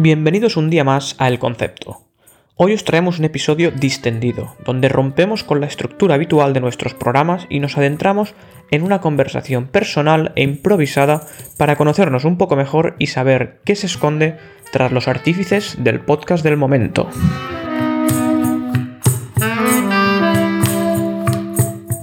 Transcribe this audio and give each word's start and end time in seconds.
Bienvenidos 0.00 0.56
un 0.56 0.70
día 0.70 0.84
más 0.84 1.16
a 1.18 1.26
El 1.26 1.40
Concepto. 1.40 2.04
Hoy 2.54 2.72
os 2.72 2.84
traemos 2.84 3.18
un 3.18 3.24
episodio 3.24 3.72
distendido, 3.72 4.54
donde 4.64 4.88
rompemos 4.88 5.42
con 5.42 5.60
la 5.60 5.66
estructura 5.66 6.14
habitual 6.14 6.52
de 6.52 6.60
nuestros 6.60 6.94
programas 6.94 7.48
y 7.50 7.58
nos 7.58 7.76
adentramos 7.76 8.36
en 8.70 8.84
una 8.84 9.00
conversación 9.00 9.66
personal 9.66 10.30
e 10.36 10.44
improvisada 10.44 11.26
para 11.56 11.74
conocernos 11.74 12.24
un 12.24 12.38
poco 12.38 12.54
mejor 12.54 12.94
y 13.00 13.08
saber 13.08 13.58
qué 13.64 13.74
se 13.74 13.86
esconde 13.86 14.36
tras 14.70 14.92
los 14.92 15.08
artífices 15.08 15.74
del 15.80 15.98
podcast 15.98 16.44
del 16.44 16.56
momento. 16.56 17.10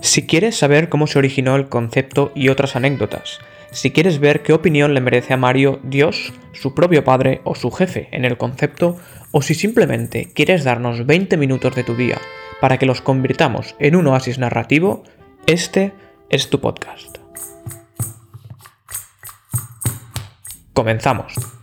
Si 0.01 0.27
quieres 0.27 0.57
saber 0.57 0.89
cómo 0.89 1.07
se 1.07 1.17
originó 1.17 1.55
el 1.55 1.69
concepto 1.69 2.33
y 2.35 2.49
otras 2.49 2.75
anécdotas, 2.75 3.39
si 3.75 3.91
quieres 3.91 4.19
ver 4.19 4.41
qué 4.41 4.53
opinión 4.53 4.93
le 4.93 5.01
merece 5.01 5.33
a 5.33 5.37
Mario 5.37 5.81
Dios, 5.83 6.31
su 6.53 6.73
propio 6.73 7.03
padre 7.03 7.41
o 7.43 7.55
su 7.55 7.71
jefe 7.71 8.07
en 8.13 8.23
el 8.23 8.37
concepto, 8.37 8.95
o 9.31 9.41
si 9.41 9.53
simplemente 9.53 10.31
quieres 10.33 10.63
darnos 10.63 11.05
20 11.05 11.35
minutos 11.35 11.75
de 11.75 11.83
tu 11.83 11.93
día 11.93 12.17
para 12.61 12.77
que 12.77 12.85
los 12.85 13.01
convirtamos 13.01 13.75
en 13.79 13.97
un 13.97 14.07
oasis 14.07 14.39
narrativo, 14.39 15.03
este 15.45 15.91
es 16.29 16.49
tu 16.49 16.61
podcast. 16.61 17.17
Comenzamos. 20.73 21.54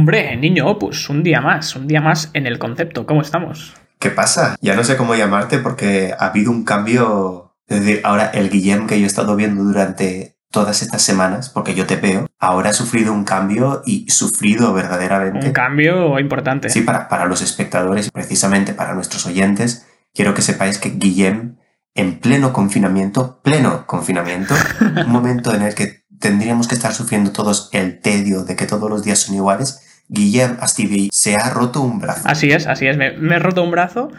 Hombre, 0.00 0.34
niño 0.38 0.66
Opus, 0.66 1.10
un 1.10 1.22
día 1.22 1.42
más, 1.42 1.76
un 1.76 1.86
día 1.86 2.00
más 2.00 2.30
en 2.32 2.46
el 2.46 2.58
concepto. 2.58 3.04
¿Cómo 3.04 3.20
estamos? 3.20 3.74
¿Qué 3.98 4.08
pasa? 4.08 4.56
Ya 4.62 4.74
no 4.74 4.82
sé 4.82 4.96
cómo 4.96 5.14
llamarte 5.14 5.58
porque 5.58 6.14
ha 6.18 6.28
habido 6.28 6.50
un 6.50 6.64
cambio. 6.64 7.54
Es 7.66 7.80
decir, 7.80 8.00
ahora 8.02 8.30
el 8.32 8.48
Guillem 8.48 8.86
que 8.86 8.98
yo 8.98 9.04
he 9.04 9.06
estado 9.06 9.36
viendo 9.36 9.62
durante 9.62 10.38
todas 10.50 10.80
estas 10.80 11.02
semanas, 11.02 11.50
porque 11.50 11.74
yo 11.74 11.86
te 11.86 11.96
veo, 11.96 12.28
ahora 12.38 12.70
ha 12.70 12.72
sufrido 12.72 13.12
un 13.12 13.24
cambio 13.24 13.82
y 13.84 14.08
sufrido 14.08 14.72
verdaderamente. 14.72 15.48
Un 15.48 15.52
cambio 15.52 16.18
importante. 16.18 16.70
Sí, 16.70 16.80
para, 16.80 17.10
para 17.10 17.26
los 17.26 17.42
espectadores 17.42 18.06
y 18.06 18.10
precisamente 18.10 18.72
para 18.72 18.94
nuestros 18.94 19.26
oyentes, 19.26 19.86
quiero 20.14 20.32
que 20.32 20.40
sepáis 20.40 20.78
que 20.78 20.94
Guillem, 20.96 21.58
en 21.94 22.20
pleno 22.20 22.54
confinamiento, 22.54 23.42
pleno 23.42 23.86
confinamiento, 23.86 24.54
un 24.80 25.12
momento 25.12 25.54
en 25.54 25.60
el 25.60 25.74
que 25.74 26.06
tendríamos 26.18 26.68
que 26.68 26.74
estar 26.74 26.94
sufriendo 26.94 27.32
todos 27.32 27.68
el 27.72 28.00
tedio 28.00 28.44
de 28.44 28.56
que 28.56 28.64
todos 28.64 28.88
los 28.88 29.04
días 29.04 29.18
son 29.18 29.34
iguales, 29.34 29.82
Guillermo 30.10 30.58
Astivi 30.60 31.08
se 31.12 31.36
ha 31.36 31.50
roto 31.50 31.80
un 31.80 32.00
brazo. 32.00 32.28
Así 32.28 32.50
es, 32.50 32.66
así 32.66 32.86
es. 32.86 32.96
Me, 32.96 33.12
me, 33.12 33.36
he 33.36 33.38
roto 33.38 33.62
un 33.62 33.70
brazo 33.70 34.10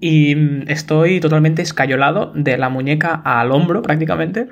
y 0.00 0.70
estoy 0.70 1.20
totalmente 1.20 1.60
escayolado 1.60 2.32
de 2.34 2.56
la 2.56 2.68
muñeca 2.68 3.20
al 3.24 3.50
hombro 3.50 3.82
prácticamente. 3.82 4.48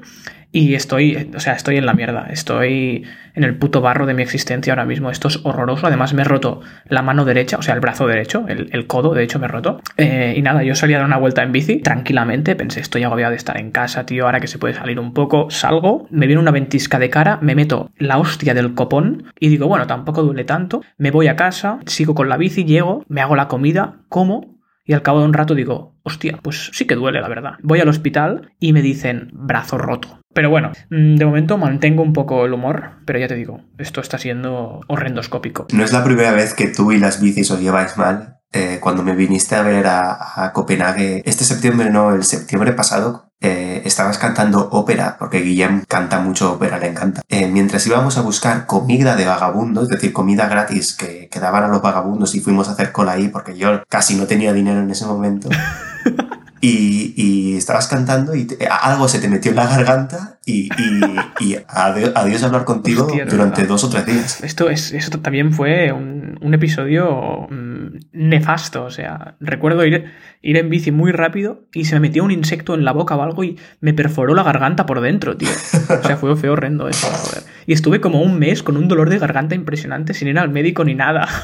Y 0.59 0.75
estoy, 0.75 1.31
o 1.37 1.39
sea, 1.39 1.53
estoy 1.53 1.77
en 1.77 1.87
la 1.87 1.95
mierda. 1.95 2.27
Estoy 2.33 3.05
en 3.37 3.45
el 3.45 3.55
puto 3.55 3.81
barro 3.81 4.06
de 4.06 4.14
mi 4.14 4.23
existencia 4.23 4.73
ahora 4.73 4.84
mismo. 4.84 5.09
Esto 5.09 5.28
es 5.28 5.39
horroroso. 5.45 5.87
Además, 5.87 6.15
me 6.15 6.23
he 6.23 6.25
roto 6.25 6.62
la 6.89 7.00
mano 7.00 7.25
derecha, 7.25 7.59
o 7.59 7.62
sea, 7.62 7.75
el 7.75 7.81
brazo 7.81 8.09
derecho, 8.09 8.45
el, 8.48 8.69
el 8.73 8.89
codo, 8.89 9.15
de 9.15 9.23
hecho, 9.23 9.39
me 9.39 9.45
he 9.45 9.48
roto. 9.48 9.81
Eh, 9.97 10.34
y 10.37 10.42
nada, 10.42 10.65
yo 10.65 10.75
salí 10.75 10.95
a 10.95 10.97
dar 10.97 11.06
una 11.06 11.17
vuelta 11.17 11.45
en 11.45 11.53
bici 11.53 11.77
tranquilamente. 11.78 12.56
Pensé, 12.56 12.81
estoy 12.81 13.05
agobiado 13.05 13.31
de 13.31 13.37
estar 13.37 13.56
en 13.56 13.70
casa, 13.70 14.05
tío. 14.05 14.25
Ahora 14.27 14.41
que 14.41 14.48
se 14.48 14.59
puede 14.59 14.75
salir 14.75 14.98
un 14.98 15.15
poco, 15.15 15.48
salgo, 15.48 16.09
me 16.11 16.27
viene 16.27 16.42
una 16.42 16.50
ventisca 16.50 16.98
de 16.98 17.09
cara, 17.09 17.39
me 17.41 17.55
meto 17.55 17.93
la 17.97 18.19
hostia 18.19 18.53
del 18.53 18.75
copón 18.75 19.33
y 19.39 19.50
digo, 19.50 19.69
bueno, 19.69 19.87
tampoco 19.87 20.25
duele 20.25 20.43
tanto. 20.43 20.83
Me 20.97 21.12
voy 21.12 21.28
a 21.28 21.37
casa, 21.37 21.78
sigo 21.87 22.16
con 22.16 22.28
la 22.28 22.37
bici, 22.37 22.65
llego, 22.65 23.05
me 23.06 23.21
hago 23.21 23.37
la 23.37 23.47
comida, 23.47 23.99
como 24.09 24.57
y 24.88 24.94
al 24.94 25.03
cabo 25.03 25.21
de 25.21 25.26
un 25.26 25.34
rato 25.34 25.54
digo, 25.54 25.94
hostia, 26.03 26.38
pues 26.43 26.71
sí 26.72 26.87
que 26.87 26.94
duele, 26.94 27.21
la 27.21 27.28
verdad. 27.28 27.53
Voy 27.62 27.78
al 27.78 27.88
hospital 27.88 28.54
y 28.59 28.72
me 28.72 28.81
dicen 28.81 29.28
brazo 29.34 29.76
roto. 29.76 30.19
Pero 30.32 30.49
bueno, 30.49 30.72
mm, 30.88 31.16
de 31.16 31.26
momento 31.26 31.59
mantengo 31.59 32.03
un 32.03 32.15
poco 32.15 32.47
el 32.47 32.54
humor, 32.54 32.93
pero 33.04 33.19
ya 33.19 33.28
te 33.28 33.34
digo, 33.34 33.60
esto 33.76 34.00
está 34.00 34.16
siendo 34.16 34.81
horrendoscópico. 34.88 35.66
No 35.75 35.84
es 35.84 35.93
la 35.93 36.04
primera 36.04 36.32
vez 36.32 36.54
que 36.54 36.69
tú 36.69 36.91
y 36.91 36.99
las 36.99 37.21
bicis 37.21 37.50
os 37.50 37.60
lleváis 37.60 37.99
mal. 37.99 38.38
Eh, 38.53 38.78
cuando 38.81 39.03
me 39.03 39.14
viniste 39.14 39.56
a 39.56 39.62
ver 39.62 39.86
a, 39.86 40.44
a, 40.44 40.53
Copenhague, 40.53 41.22
este 41.26 41.44
septiembre 41.44 41.91
no, 41.91 42.14
el 42.14 42.25
septiembre 42.25 42.72
pasado, 42.72 43.31
eh, 43.41 43.82
estabas 43.84 44.19
cantando 44.19 44.70
ópera, 44.70 45.16
porque 45.19 45.41
Guillem 45.41 45.84
canta 45.86 46.19
mucho 46.20 46.54
ópera, 46.54 46.78
le 46.78 46.88
encanta. 46.88 47.22
Eh, 47.28 47.47
mientras 47.47 47.87
íbamos 47.87 48.16
a 48.16 48.22
buscar 48.22 48.66
comida 48.66 49.16
de 49.16 49.26
vagabundos, 49.26 49.84
es 49.84 49.91
decir, 49.91 50.12
comida 50.12 50.48
gratis 50.48 50.94
que, 50.94 51.28
que 51.31 51.41
daban 51.41 51.64
a 51.64 51.69
los 51.69 51.82
vagabundos 51.82 52.34
y 52.34 52.41
fuimos 52.41 52.69
a 52.69 52.72
hacer 52.72 52.91
cola 52.91 53.12
ahí, 53.12 53.28
porque 53.28 53.56
yo 53.56 53.84
casi 53.88 54.16
no 54.16 54.26
tenía 54.26 54.53
dinero 54.53 54.81
en 54.81 54.91
ese 54.91 55.06
momento. 55.06 55.50
Y, 56.60 57.14
y, 57.16 57.56
estabas 57.56 57.88
cantando 57.88 58.34
y 58.34 58.44
te, 58.44 58.66
algo 58.66 59.08
se 59.08 59.20
te 59.20 59.28
metió 59.28 59.50
en 59.50 59.56
la 59.56 59.66
garganta 59.66 60.38
y, 60.44 60.69
y, 60.78 61.44
y 61.44 61.56
adiós, 61.69 62.12
adiós, 62.14 62.42
hablar 62.42 62.64
contigo 62.64 63.06
Hostia, 63.06 63.26
durante 63.26 63.66
dos 63.66 63.84
o 63.84 63.91
tres 63.91 64.06
días. 64.06 64.42
Esto, 64.42 64.70
es, 64.70 64.92
esto 64.92 65.20
también 65.20 65.52
fue 65.52 65.92
un, 65.92 66.38
un 66.41 66.54
episodio 66.54 67.46
mmm, 67.50 67.98
nefasto. 68.12 68.84
O 68.84 68.91
sea, 68.91 69.36
recuerdo 69.41 69.84
ir, 69.84 70.06
ir 70.42 70.56
en 70.56 70.70
bici 70.70 70.91
muy 70.91 71.12
rápido 71.12 71.66
y 71.72 71.84
se 71.84 71.94
me 71.94 72.00
metió 72.00 72.24
un 72.24 72.30
insecto 72.30 72.75
en 72.75 72.84
la 72.84 72.92
boca 72.92 73.16
o 73.16 73.22
algo 73.22 73.44
y 73.44 73.58
me 73.80 73.92
perforó 73.92 74.34
la 74.34 74.42
garganta 74.42 74.86
por 74.86 75.00
dentro, 75.00 75.36
tío. 75.36 75.48
O 75.48 76.06
sea, 76.06 76.16
fue 76.16 76.34
feo 76.36 76.52
horrendo 76.52 76.88
eso. 76.88 77.08
Joder. 77.08 77.42
Y 77.66 77.72
estuve 77.72 78.00
como 78.00 78.22
un 78.22 78.38
mes 78.38 78.62
con 78.62 78.76
un 78.76 78.88
dolor 78.88 79.10
de 79.10 79.19
garganta 79.19 79.54
impresionante 79.54 80.14
sin 80.14 80.28
ir 80.28 80.38
al 80.38 80.50
médico 80.50 80.84
ni 80.84 80.94
nada. 80.94 81.28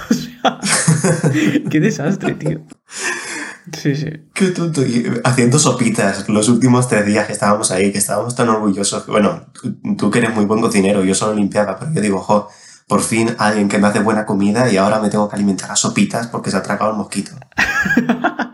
O 0.45 0.67
sea, 0.67 1.61
qué 1.71 1.81
desastre, 1.81 2.35
tío. 2.35 2.61
Sí, 3.73 3.97
sí. 3.97 4.11
Qué 4.35 4.49
tonto. 4.49 4.83
Y 4.85 5.11
haciendo 5.25 5.59
sopitas 5.59 6.29
los 6.29 6.49
últimos 6.49 6.89
tres 6.89 7.07
días 7.07 7.27
que 7.27 7.33
estábamos 7.33 7.71
ahí, 7.71 7.93
que 7.93 7.99
estábamos 7.99 8.35
tan 8.35 8.49
orgullosos. 8.49 9.07
Bueno, 9.07 9.47
tú 9.97 10.11
que 10.11 10.19
eres 10.19 10.35
muy 10.35 10.45
buen 10.45 10.61
cocinero, 10.61 11.03
yo 11.03 11.15
solo 11.15 11.35
limpiaba, 11.35 11.79
pero 11.79 11.93
yo 11.93 12.01
digo, 12.01 12.21
jo, 12.21 12.49
por 12.87 13.01
fin 13.01 13.35
alguien 13.39 13.69
que 13.69 13.79
me 13.79 13.89
hace 13.89 14.01
buena 14.01 14.27
comida 14.27 14.71
y 14.71 14.77
ahora 14.77 15.01
me 15.01 15.09
tengo 15.09 15.29
que 15.29 15.37
alimentar 15.37 15.71
a 15.71 15.77
sopitas 15.77 16.27
porque 16.27 16.51
se 16.51 16.57
ha 16.59 16.63
tragado 16.63 16.91
el 16.91 16.97
mosquito. 16.99 17.33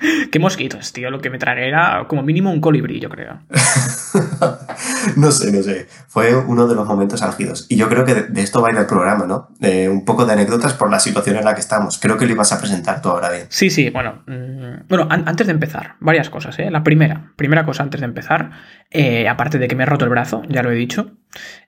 ¿Qué 0.30 0.38
mosquitos, 0.38 0.92
tío? 0.92 1.10
Lo 1.10 1.20
que 1.20 1.30
me 1.30 1.38
tragué 1.38 1.68
era 1.68 2.06
como 2.08 2.22
mínimo 2.22 2.50
un 2.50 2.60
colibrí, 2.60 3.00
yo 3.00 3.08
creo. 3.08 3.40
no 5.16 5.30
sé, 5.30 5.52
no 5.52 5.62
sé. 5.62 5.86
Fue 6.08 6.34
uno 6.34 6.66
de 6.66 6.74
los 6.74 6.86
momentos 6.86 7.22
álgidos. 7.22 7.66
Y 7.68 7.76
yo 7.76 7.88
creo 7.88 8.04
que 8.04 8.14
de 8.14 8.42
esto 8.42 8.60
va 8.60 8.68
a 8.68 8.72
ir 8.72 8.78
el 8.78 8.86
programa, 8.86 9.26
¿no? 9.26 9.48
De 9.58 9.88
un 9.88 10.04
poco 10.04 10.26
de 10.26 10.32
anécdotas 10.32 10.74
por 10.74 10.90
la 10.90 11.00
situación 11.00 11.36
en 11.36 11.44
la 11.44 11.54
que 11.54 11.60
estamos. 11.60 11.98
Creo 11.98 12.16
que 12.16 12.26
lo 12.26 12.32
ibas 12.32 12.52
a 12.52 12.60
presentar 12.60 13.00
tú 13.00 13.08
ahora 13.08 13.30
bien. 13.30 13.46
Sí, 13.48 13.70
sí, 13.70 13.90
bueno. 13.90 14.22
Mmm, 14.26 14.55
bueno, 14.88 15.06
an 15.10 15.24
antes 15.26 15.46
de 15.46 15.52
empezar, 15.52 15.96
varias 16.00 16.30
cosas, 16.30 16.58
¿eh? 16.58 16.70
La 16.70 16.82
primera, 16.82 17.32
primera 17.36 17.64
cosa 17.64 17.82
antes 17.82 18.00
de 18.00 18.06
empezar, 18.06 18.50
eh, 18.90 19.28
aparte 19.28 19.58
de 19.58 19.68
que 19.68 19.76
me 19.76 19.82
he 19.82 19.86
roto 19.86 20.04
el 20.04 20.10
brazo, 20.10 20.42
ya 20.48 20.62
lo 20.62 20.70
he 20.70 20.74
dicho, 20.74 21.12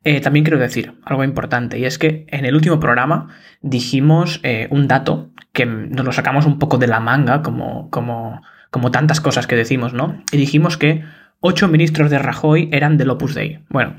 eh, 0.05 0.21
también 0.21 0.45
quiero 0.45 0.59
decir 0.59 0.95
algo 1.05 1.25
importante, 1.25 1.79
y 1.79 1.85
es 1.85 1.99
que 1.99 2.27
en 2.29 2.45
el 2.45 2.55
último 2.55 2.81
programa 2.81 3.29
dijimos 3.61 4.41
eh, 4.43 4.69
un 4.71 4.89
dato 4.89 5.31
que 5.53 5.67
nos 5.67 6.05
lo 6.05 6.13
sacamos 6.13 6.47
un 6.47 6.59
poco 6.59 6.79
de 6.79 6.87
la 6.87 7.01
manga, 7.01 7.43
como, 7.43 7.91
como, 7.91 8.43
como 8.71 8.91
tantas 8.91 9.21
cosas 9.21 9.47
que 9.47 9.57
decimos, 9.57 9.93
¿no? 9.93 10.23
Y 10.31 10.37
dijimos 10.37 10.77
que 10.77 11.05
ocho 11.41 11.69
ministros 11.69 12.11
de 12.11 12.19
Rajoy 12.19 12.69
eran 12.73 12.97
del 12.97 13.11
Opus 13.11 13.35
Dei. 13.35 13.61
Bueno, 13.69 13.97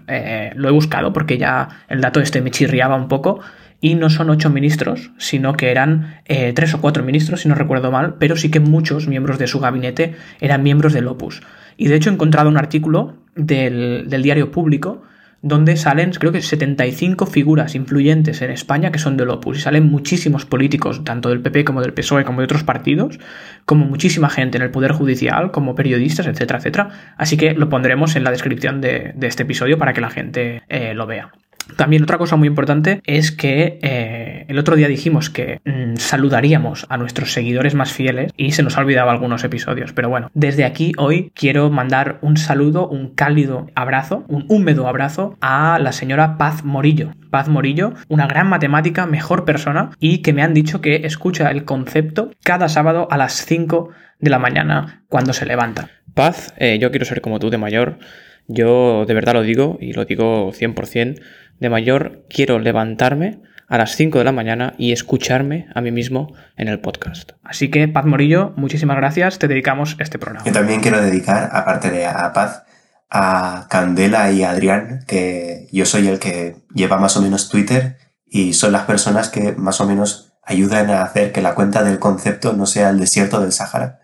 lo 0.56 0.70
he 0.70 0.72
buscado 0.72 1.14
porque 1.14 1.38
ya 1.38 1.70
el 1.88 2.02
dato 2.02 2.20
este 2.20 2.42
me 2.42 2.52
chirriaba 2.52 2.96
un 2.96 3.08
poco. 3.08 3.40
Y 3.82 3.96
no 3.96 4.10
son 4.10 4.30
ocho 4.30 4.50
ministros, 4.50 5.12
sino 5.18 5.54
que 5.54 5.72
eran 5.72 6.22
eh, 6.26 6.52
tres 6.54 6.74
o 6.74 6.82
cuatro 6.82 7.04
ministros, 7.04 7.42
si 7.42 7.48
no 7.48 7.56
recuerdo 7.56 7.92
mal, 7.92 8.16
pero 8.20 8.36
sí 8.36 8.52
que 8.52 8.60
muchos 8.60 9.08
miembros 9.08 9.40
de 9.40 9.48
su 9.48 9.60
gabinete 9.60 10.16
eran 10.42 10.64
miembros 10.64 10.94
del 10.94 11.08
Opus. 11.08 11.42
Y 11.78 11.88
de 11.88 11.96
hecho 11.96 12.10
he 12.10 12.14
encontrado 12.14 12.50
un 12.50 12.58
artículo 12.58 13.16
del, 13.36 14.06
del 14.10 14.22
diario 14.22 14.52
público 14.52 15.04
donde 15.42 15.78
salen, 15.78 16.12
creo 16.12 16.32
que 16.32 16.42
75 16.42 17.26
figuras 17.26 17.76
influyentes 17.76 18.42
en 18.42 18.52
España 18.52 18.92
que 18.92 19.00
son 19.00 19.16
del 19.16 19.30
Opus 19.30 19.58
y 19.58 19.62
salen 19.62 19.90
muchísimos 19.90 20.46
políticos, 20.46 21.04
tanto 21.04 21.30
del 21.30 21.42
PP 21.42 21.64
como 21.64 21.82
del 21.82 21.94
PSOE 21.94 22.26
como 22.26 22.42
de 22.42 22.46
otros 22.46 22.64
partidos, 22.64 23.20
como 23.66 23.86
muchísima 23.86 24.30
gente 24.30 24.58
en 24.58 24.64
el 24.64 24.72
Poder 24.72 24.92
Judicial, 24.92 25.52
como 25.52 25.76
periodistas, 25.76 26.28
etcétera, 26.28 26.60
etcétera. 26.60 26.90
Así 27.18 27.38
que 27.38 27.54
lo 27.54 27.70
pondremos 27.70 28.16
en 28.16 28.24
la 28.24 28.32
descripción 28.32 28.82
de, 28.82 29.14
de 29.16 29.28
este 29.28 29.44
episodio 29.44 29.78
para 29.78 29.94
que 29.94 30.02
la 30.02 30.10
gente 30.10 30.62
eh, 30.68 30.94
lo 30.94 31.06
vea. 31.08 31.32
También 31.76 32.04
otra 32.04 32.18
cosa 32.18 32.36
muy 32.36 32.48
importante 32.48 33.02
es 33.06 33.32
que 33.32 33.80
eh, 33.82 34.46
el 34.48 34.58
otro 34.60 34.76
día 34.76 34.88
dijimos 34.88 35.30
que 35.30 35.62
mmm, 35.66 35.96
saludaríamos 35.96 36.86
a 36.90 36.98
nuestros 36.98 37.34
seguidores 37.34 37.76
más 37.76 37.94
fieles 37.94 38.32
y 38.38 38.52
se 38.52 38.64
nos 38.64 38.78
ha 38.78 38.82
olvidado 38.82 39.10
algunos 39.10 39.44
episodios. 39.44 39.94
Pero 39.94 40.10
bueno, 40.10 40.30
desde 40.34 40.66
aquí 40.66 40.92
hoy 40.98 41.32
quiero 41.34 41.70
mandar 41.70 42.20
un 42.22 42.38
saludo, 42.38 42.88
un 42.88 43.14
cálido 43.14 43.68
abrazo, 43.76 44.26
un 44.28 44.46
húmedo 44.48 44.88
abrazo 44.88 45.38
a 45.42 45.80
la 45.80 45.92
señora 45.92 46.38
Paz 46.38 46.64
Morillo. 46.64 47.14
Paz 47.30 47.48
Morillo, 47.48 47.94
una 48.08 48.28
gran 48.28 48.48
matemática, 48.48 49.06
mejor 49.06 49.46
persona 49.46 49.92
y 50.00 50.20
que 50.20 50.34
me 50.34 50.42
han 50.42 50.54
dicho 50.54 50.82
que 50.82 51.06
escucha 51.06 51.52
el 51.52 51.66
concepto 51.66 52.32
cada 52.44 52.70
sábado 52.70 53.08
a 53.12 53.18
las 53.18 53.46
5 53.46 53.90
de 54.20 54.30
la 54.30 54.40
mañana 54.40 55.04
cuando 55.08 55.34
se 55.34 55.46
levanta. 55.46 55.90
Paz, 56.14 56.54
eh, 56.58 56.80
yo 56.82 56.90
quiero 56.90 57.06
ser 57.06 57.22
como 57.22 57.40
tú 57.40 57.50
de 57.50 57.58
mayor. 57.58 58.00
Yo 58.50 59.06
de 59.06 59.14
verdad 59.14 59.34
lo 59.34 59.44
digo 59.44 59.78
y 59.80 59.94
lo 59.94 60.06
digo 60.06 60.52
100%. 60.52 61.22
De 61.60 61.70
mayor 61.70 62.26
quiero 62.30 62.58
levantarme 62.58 63.42
a 63.68 63.78
las 63.78 63.96
5 63.96 64.18
de 64.18 64.24
la 64.24 64.32
mañana 64.32 64.74
y 64.80 64.92
escucharme 64.92 65.68
a 65.76 65.82
mí 65.82 65.92
mismo 65.92 66.34
en 66.58 66.68
el 66.68 66.80
podcast. 66.80 67.34
Así 67.44 67.70
que, 67.70 67.88
Paz 67.88 68.06
Morillo, 68.06 68.54
muchísimas 68.58 68.98
gracias, 68.98 69.38
te 69.38 69.48
dedicamos 69.48 69.96
este 70.00 70.18
programa. 70.18 70.46
Yo 70.46 70.52
también 70.52 70.82
quiero 70.82 71.00
dedicar, 71.00 71.52
aparte 71.54 71.92
de 71.92 72.08
a 72.08 72.34
Paz, 72.34 72.64
a 73.12 73.68
Candela 73.70 74.32
y 74.32 74.42
a 74.42 74.50
Adrián, 74.50 75.02
que 75.08 75.68
yo 75.72 75.86
soy 75.86 76.08
el 76.08 76.18
que 76.18 76.56
lleva 76.74 76.98
más 76.98 77.16
o 77.18 77.22
menos 77.22 77.50
Twitter 77.50 77.98
y 78.26 78.54
son 78.54 78.72
las 78.72 78.84
personas 78.84 79.30
que 79.30 79.52
más 79.52 79.80
o 79.80 79.86
menos 79.86 80.34
ayudan 80.44 80.90
a 80.90 81.04
hacer 81.04 81.32
que 81.32 81.42
la 81.42 81.54
cuenta 81.54 81.84
del 81.84 82.00
concepto 82.00 82.54
no 82.54 82.66
sea 82.66 82.90
el 82.90 83.00
desierto 83.00 83.40
del 83.40 83.52
Sahara. 83.52 84.00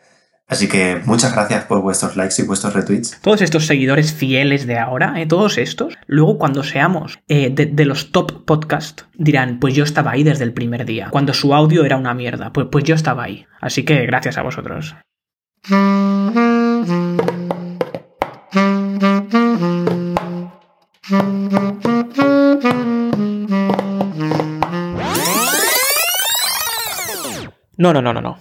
Así 0.47 0.67
que 0.67 1.01
muchas 1.05 1.33
gracias 1.33 1.65
por 1.65 1.81
vuestros 1.81 2.15
likes 2.15 2.35
y 2.39 2.45
vuestros 2.45 2.73
retweets. 2.73 3.19
Todos 3.21 3.41
estos 3.41 3.65
seguidores 3.65 4.13
fieles 4.13 4.67
de 4.67 4.77
ahora, 4.77 5.19
eh, 5.19 5.25
todos 5.25 5.57
estos, 5.57 5.97
luego 6.05 6.37
cuando 6.37 6.63
seamos 6.63 7.19
eh, 7.27 7.49
de, 7.49 7.65
de, 7.65 7.85
los 7.85 8.11
top 8.11 8.45
podcast, 8.45 9.01
dirán, 9.15 9.59
pues 9.59 9.73
yo 9.73 9.83
estaba 9.83 10.11
ahí 10.11 10.23
desde 10.23 10.43
el 10.43 10.53
primer 10.53 10.85
día, 10.85 11.09
cuando 11.09 11.33
su 11.33 11.55
audio 11.55 11.83
era 11.83 11.97
una 11.97 12.13
mierda, 12.13 12.53
pues, 12.53 12.67
pues 12.71 12.83
yo 12.83 12.93
estaba 12.93 13.23
ahí. 13.23 13.47
Así 13.59 13.83
que 13.83 14.05
gracias 14.05 14.37
a 14.37 14.43
vosotros. 14.43 14.95
No, 27.77 27.93
no, 27.93 28.01
no, 28.01 28.13
no, 28.13 28.21
no. 28.21 28.37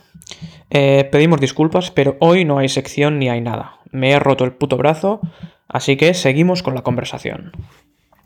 Eh, 0.70 1.08
pedimos 1.10 1.40
disculpas, 1.40 1.90
pero 1.90 2.16
hoy 2.20 2.44
no 2.44 2.58
hay 2.58 2.68
sección 2.68 3.18
ni 3.18 3.28
hay 3.28 3.40
nada. 3.40 3.78
Me 3.90 4.12
he 4.12 4.18
roto 4.18 4.44
el 4.44 4.52
puto 4.52 4.76
brazo, 4.76 5.20
así 5.68 5.96
que 5.96 6.14
seguimos 6.14 6.62
con 6.62 6.74
la 6.74 6.82
conversación. 6.82 7.52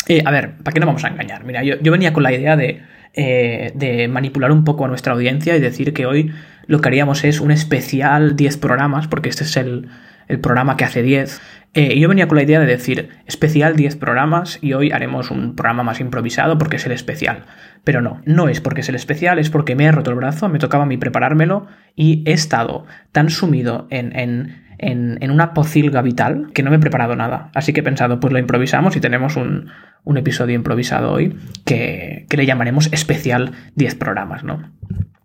Eh, 0.09 0.23
a 0.25 0.31
ver, 0.31 0.57
¿para 0.59 0.73
qué 0.73 0.81
no 0.81 0.87
vamos 0.87 1.05
a 1.05 1.09
engañar? 1.09 1.45
Mira, 1.45 1.63
yo, 1.63 1.75
yo 1.81 1.93
venía 1.93 2.13
con 2.13 2.23
la 2.23 2.33
idea 2.33 2.57
de, 2.57 2.81
eh, 3.15 3.73
de, 3.75 4.09
manipular 4.09 4.51
un 4.53 4.65
poco 4.65 4.85
a 4.85 4.89
nuestra 4.89 5.13
audiencia 5.13 5.57
y 5.57 5.61
decir 5.61 5.93
que 5.93 6.07
hoy 6.07 6.33
lo 6.67 6.81
que 6.81 6.89
haríamos 6.89 7.25
es 7.25 7.41
un 7.41 7.51
especial 7.51 8.37
10 8.37 8.57
programas, 8.57 9.09
porque 9.09 9.29
este 9.29 9.45
es 9.45 9.57
el, 9.57 9.89
el 10.29 10.41
programa 10.41 10.77
que 10.77 10.85
hace 10.85 11.03
10. 11.03 11.41
Eh, 11.75 11.99
yo 11.99 12.09
venía 12.09 12.29
con 12.29 12.37
la 12.37 12.43
idea 12.43 12.61
de 12.61 12.67
decir 12.67 13.11
especial 13.27 13.77
10 13.77 13.97
programas 13.97 14.59
y 14.63 14.73
hoy 14.73 14.91
haremos 14.91 15.31
un 15.31 15.55
programa 15.55 15.83
más 15.83 16.01
improvisado 16.01 16.59
porque 16.59 16.77
es 16.77 16.87
el 16.87 16.93
especial. 16.93 17.45
Pero 17.85 18.01
no, 18.01 18.23
no 18.25 18.49
es 18.49 18.61
porque 18.61 18.81
es 18.81 18.89
el 18.89 18.95
especial, 18.95 19.39
es 19.39 19.51
porque 19.51 19.77
me 19.77 19.85
he 19.85 19.93
roto 19.93 20.11
el 20.11 20.17
brazo, 20.17 20.49
me 20.49 20.59
tocaba 20.59 20.85
a 20.85 20.87
mí 20.87 20.97
preparármelo 20.97 21.67
y 21.95 22.23
he 22.27 22.33
estado 22.33 22.87
tan 23.13 23.31
sumido 23.31 23.87
en, 23.91 24.19
en, 24.19 24.65
en, 24.79 25.19
en 25.21 25.31
una 25.31 25.53
pocilga 25.53 26.03
vital 26.03 26.51
que 26.55 26.63
no 26.63 26.71
me 26.71 26.77
he 26.77 26.81
preparado 26.81 27.17
nada. 27.17 27.51
Así 27.55 27.73
que 27.73 27.81
he 27.81 27.85
pensado, 27.85 28.19
pues 28.19 28.33
lo 28.33 28.39
improvisamos 28.39 28.97
y 28.97 29.01
tenemos 29.01 29.37
un, 29.37 29.71
un 30.05 30.17
episodio 30.17 30.55
improvisado 30.55 31.13
hoy 31.13 31.37
que, 31.65 32.27
que 32.29 32.37
le 32.37 32.47
llamaremos 32.47 32.89
especial 32.93 33.53
10 33.75 33.95
programas, 33.97 34.43
¿no? 34.43 34.71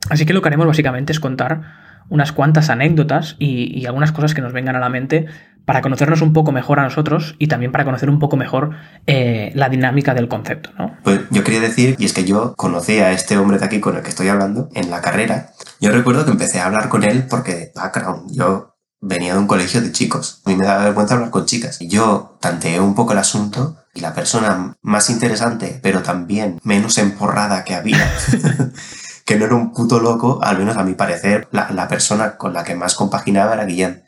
Así 0.09 0.25
que 0.25 0.33
lo 0.33 0.41
que 0.41 0.49
haremos 0.49 0.67
básicamente 0.67 1.13
es 1.13 1.19
contar 1.19 1.61
unas 2.09 2.33
cuantas 2.33 2.69
anécdotas 2.69 3.37
y, 3.39 3.79
y, 3.79 3.85
algunas 3.85 4.11
cosas 4.11 4.33
que 4.33 4.41
nos 4.41 4.51
vengan 4.51 4.75
a 4.75 4.79
la 4.79 4.89
mente 4.89 5.25
para 5.65 5.81
conocernos 5.81 6.21
un 6.21 6.33
poco 6.33 6.51
mejor 6.51 6.79
a 6.79 6.83
nosotros 6.83 7.35
y 7.39 7.47
también 7.47 7.71
para 7.71 7.85
conocer 7.85 8.09
un 8.09 8.19
poco 8.19 8.37
mejor 8.37 8.71
eh, 9.07 9.51
la 9.55 9.69
dinámica 9.69 10.13
del 10.13 10.27
concepto, 10.27 10.71
¿no? 10.77 10.97
Pues 11.03 11.21
yo 11.29 11.43
quería 11.43 11.61
decir, 11.61 11.95
y 11.99 12.05
es 12.05 12.13
que 12.13 12.25
yo 12.25 12.53
conocí 12.55 12.99
a 12.99 13.11
este 13.11 13.37
hombre 13.37 13.59
de 13.59 13.65
aquí 13.65 13.79
con 13.79 13.95
el 13.95 14.03
que 14.03 14.09
estoy 14.09 14.27
hablando 14.27 14.69
en 14.73 14.89
la 14.89 15.01
carrera. 15.01 15.51
Yo 15.79 15.91
recuerdo 15.91 16.25
que 16.25 16.31
empecé 16.31 16.59
a 16.59 16.65
hablar 16.65 16.89
con 16.89 17.03
él 17.03 17.25
porque, 17.29 17.71
background, 17.75 18.31
yo 18.31 18.75
venía 18.99 19.33
de 19.33 19.39
un 19.39 19.47
colegio 19.47 19.81
de 19.81 19.91
chicos. 19.91 20.41
A 20.45 20.49
mí 20.49 20.55
me 20.55 20.65
daba 20.65 20.85
vergüenza 20.85 21.15
hablar 21.15 21.29
con 21.29 21.45
chicas. 21.45 21.81
Y 21.81 21.87
yo 21.87 22.37
tanteé 22.39 22.79
un 22.79 22.95
poco 22.95 23.13
el 23.13 23.19
asunto 23.19 23.77
y 23.93 24.01
la 24.01 24.13
persona 24.13 24.75
más 24.81 25.09
interesante, 25.09 25.79
pero 25.83 26.01
también 26.01 26.59
menos 26.63 26.97
emporrada 26.97 27.63
que 27.63 27.75
había 27.75 27.97
que 29.25 29.37
no 29.37 29.45
era 29.45 29.55
un 29.55 29.71
puto 29.71 29.99
loco, 29.99 30.39
al 30.41 30.57
menos 30.57 30.77
a 30.77 30.83
mi 30.83 30.93
parecer, 30.93 31.47
la, 31.51 31.69
la, 31.71 31.87
persona 31.87 32.37
con 32.37 32.53
la 32.53 32.63
que 32.63 32.75
más 32.75 32.95
compaginaba 32.95 33.53
era 33.53 33.65
Guillem. 33.65 34.02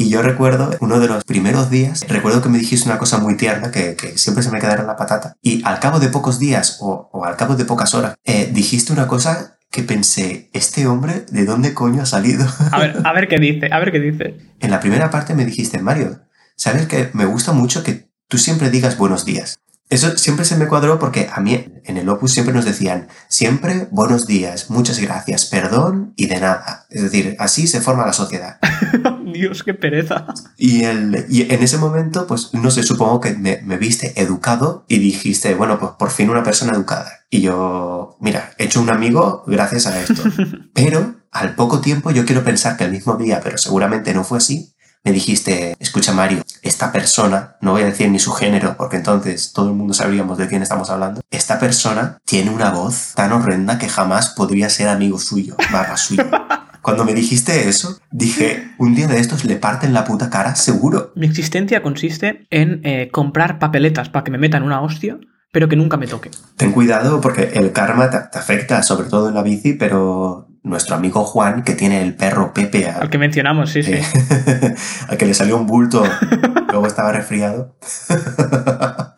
Y 0.00 0.08
yo 0.08 0.22
recuerdo, 0.22 0.70
uno 0.80 0.98
de 0.98 1.08
los 1.08 1.24
primeros 1.24 1.68
días, 1.68 2.06
recuerdo 2.08 2.40
que 2.40 2.48
me 2.48 2.56
dijiste 2.56 2.88
una 2.88 2.96
cosa 2.96 3.18
muy 3.18 3.36
tierna 3.36 3.70
que, 3.70 3.96
que 3.96 4.16
siempre 4.16 4.42
se 4.42 4.50
me 4.50 4.58
quedará 4.58 4.80
en 4.80 4.86
la 4.86 4.96
patata. 4.96 5.36
Y 5.42 5.62
al 5.62 5.78
cabo 5.78 6.00
de 6.00 6.08
pocos 6.08 6.38
días 6.38 6.78
o, 6.80 7.10
o 7.12 7.26
al 7.26 7.36
cabo 7.36 7.54
de 7.54 7.66
pocas 7.66 7.92
horas, 7.92 8.14
eh, 8.24 8.48
dijiste 8.50 8.94
una 8.94 9.06
cosa 9.06 9.58
que 9.70 9.82
pensé, 9.82 10.48
¿este 10.54 10.86
hombre 10.86 11.26
de 11.30 11.44
dónde 11.44 11.74
coño 11.74 12.00
ha 12.00 12.06
salido? 12.06 12.46
A 12.72 12.78
ver, 12.78 12.96
a 13.04 13.12
ver 13.12 13.28
qué 13.28 13.36
dice, 13.40 13.68
a 13.70 13.78
ver 13.78 13.92
qué 13.92 14.00
dice. 14.00 14.38
En 14.58 14.70
la 14.70 14.80
primera 14.80 15.10
parte 15.10 15.34
me 15.34 15.44
dijiste, 15.44 15.78
Mario, 15.80 16.22
¿sabes 16.56 16.86
que 16.86 17.10
me 17.12 17.26
gusta 17.26 17.52
mucho 17.52 17.82
que 17.82 18.08
tú 18.26 18.38
siempre 18.38 18.70
digas 18.70 18.96
buenos 18.96 19.26
días? 19.26 19.60
Eso 19.90 20.16
siempre 20.16 20.44
se 20.44 20.56
me 20.56 20.68
cuadró 20.68 21.00
porque 21.00 21.28
a 21.32 21.40
mí 21.40 21.66
en 21.84 21.96
el 21.96 22.08
Opus 22.08 22.32
siempre 22.32 22.54
nos 22.54 22.64
decían, 22.64 23.08
siempre 23.28 23.88
buenos 23.90 24.24
días, 24.24 24.70
muchas 24.70 25.00
gracias, 25.00 25.46
perdón 25.46 26.14
y 26.14 26.26
de 26.26 26.38
nada. 26.38 26.86
Es 26.90 27.02
decir, 27.02 27.34
así 27.40 27.66
se 27.66 27.80
forma 27.80 28.06
la 28.06 28.12
sociedad. 28.12 28.60
Dios, 29.34 29.62
qué 29.62 29.74
pereza. 29.74 30.26
Y, 30.56 30.84
el, 30.84 31.26
y 31.28 31.42
en 31.42 31.62
ese 31.62 31.78
momento, 31.78 32.26
pues 32.26 32.52
no 32.54 32.70
sé, 32.70 32.82
supongo 32.82 33.20
que 33.20 33.34
me, 33.34 33.60
me, 33.62 33.76
viste 33.76 34.20
educado 34.20 34.84
y 34.88 34.98
dijiste, 34.98 35.54
bueno, 35.54 35.78
pues 35.78 35.92
por 35.98 36.10
fin 36.10 36.30
una 36.30 36.42
persona 36.42 36.72
educada. 36.72 37.10
Y 37.30 37.40
yo, 37.42 38.16
mira, 38.20 38.52
he 38.58 38.64
hecho 38.64 38.80
un 38.80 38.90
amigo 38.90 39.44
gracias 39.46 39.86
a 39.86 40.00
esto. 40.00 40.22
Pero 40.74 41.16
al 41.30 41.54
poco 41.54 41.80
tiempo 41.80 42.10
yo 42.10 42.24
quiero 42.24 42.44
pensar 42.44 42.76
que 42.76 42.84
el 42.84 42.92
mismo 42.92 43.16
día, 43.16 43.40
pero 43.42 43.56
seguramente 43.56 44.12
no 44.14 44.24
fue 44.24 44.38
así, 44.38 44.74
me 45.04 45.12
dijiste, 45.12 45.76
escucha 45.78 46.12
Mario, 46.12 46.42
esta 46.62 46.92
persona, 46.92 47.56
no 47.60 47.72
voy 47.72 47.82
a 47.82 47.86
decir 47.86 48.10
ni 48.10 48.18
su 48.18 48.32
género, 48.32 48.76
porque 48.76 48.96
entonces 48.96 49.52
todo 49.52 49.68
el 49.68 49.74
mundo 49.74 49.94
sabríamos 49.94 50.36
de 50.36 50.46
quién 50.46 50.62
estamos 50.62 50.90
hablando, 50.90 51.22
esta 51.30 51.58
persona 51.58 52.18
tiene 52.24 52.50
una 52.50 52.70
voz 52.70 53.12
tan 53.14 53.32
horrenda 53.32 53.78
que 53.78 53.88
jamás 53.88 54.30
podría 54.30 54.68
ser 54.68 54.88
amigo 54.88 55.18
suyo, 55.18 55.56
barra 55.72 55.96
suyo. 55.96 56.24
Cuando 56.82 57.04
me 57.04 57.14
dijiste 57.14 57.68
eso, 57.68 57.98
dije, 58.10 58.72
un 58.78 58.94
día 58.94 59.06
de 59.06 59.18
estos 59.18 59.44
le 59.44 59.56
parten 59.56 59.92
la 59.92 60.04
puta 60.04 60.30
cara, 60.30 60.54
seguro. 60.54 61.12
Mi 61.14 61.26
existencia 61.26 61.82
consiste 61.82 62.46
en 62.50 62.80
eh, 62.84 63.08
comprar 63.10 63.58
papeletas 63.58 64.08
para 64.08 64.24
que 64.24 64.30
me 64.30 64.38
metan 64.38 64.62
una 64.62 64.80
hostia 64.80 65.18
pero 65.52 65.68
que 65.68 65.74
nunca 65.74 65.96
me 65.96 66.06
toque. 66.06 66.30
Ten 66.56 66.70
cuidado 66.70 67.20
porque 67.20 67.50
el 67.54 67.72
karma 67.72 68.08
te, 68.08 68.18
te, 68.30 68.38
afecta, 68.38 68.84
sobre 68.84 69.08
todo 69.08 69.28
en 69.28 69.34
la 69.34 69.42
bici, 69.42 69.72
pero 69.72 70.49
nuestro 70.62 70.96
amigo 70.96 71.24
Juan, 71.24 71.62
que 71.62 71.74
tiene 71.74 72.02
el 72.02 72.14
perro 72.14 72.52
Pepe. 72.52 72.88
Al, 72.88 73.02
al 73.02 73.10
que 73.10 73.18
mencionamos, 73.18 73.70
sí, 73.70 73.82
sí. 73.82 73.94
Al 75.08 75.16
que 75.16 75.26
le 75.26 75.34
salió 75.34 75.56
un 75.56 75.66
bulto, 75.66 76.04
luego 76.70 76.86
estaba 76.86 77.12
resfriado. 77.12 77.76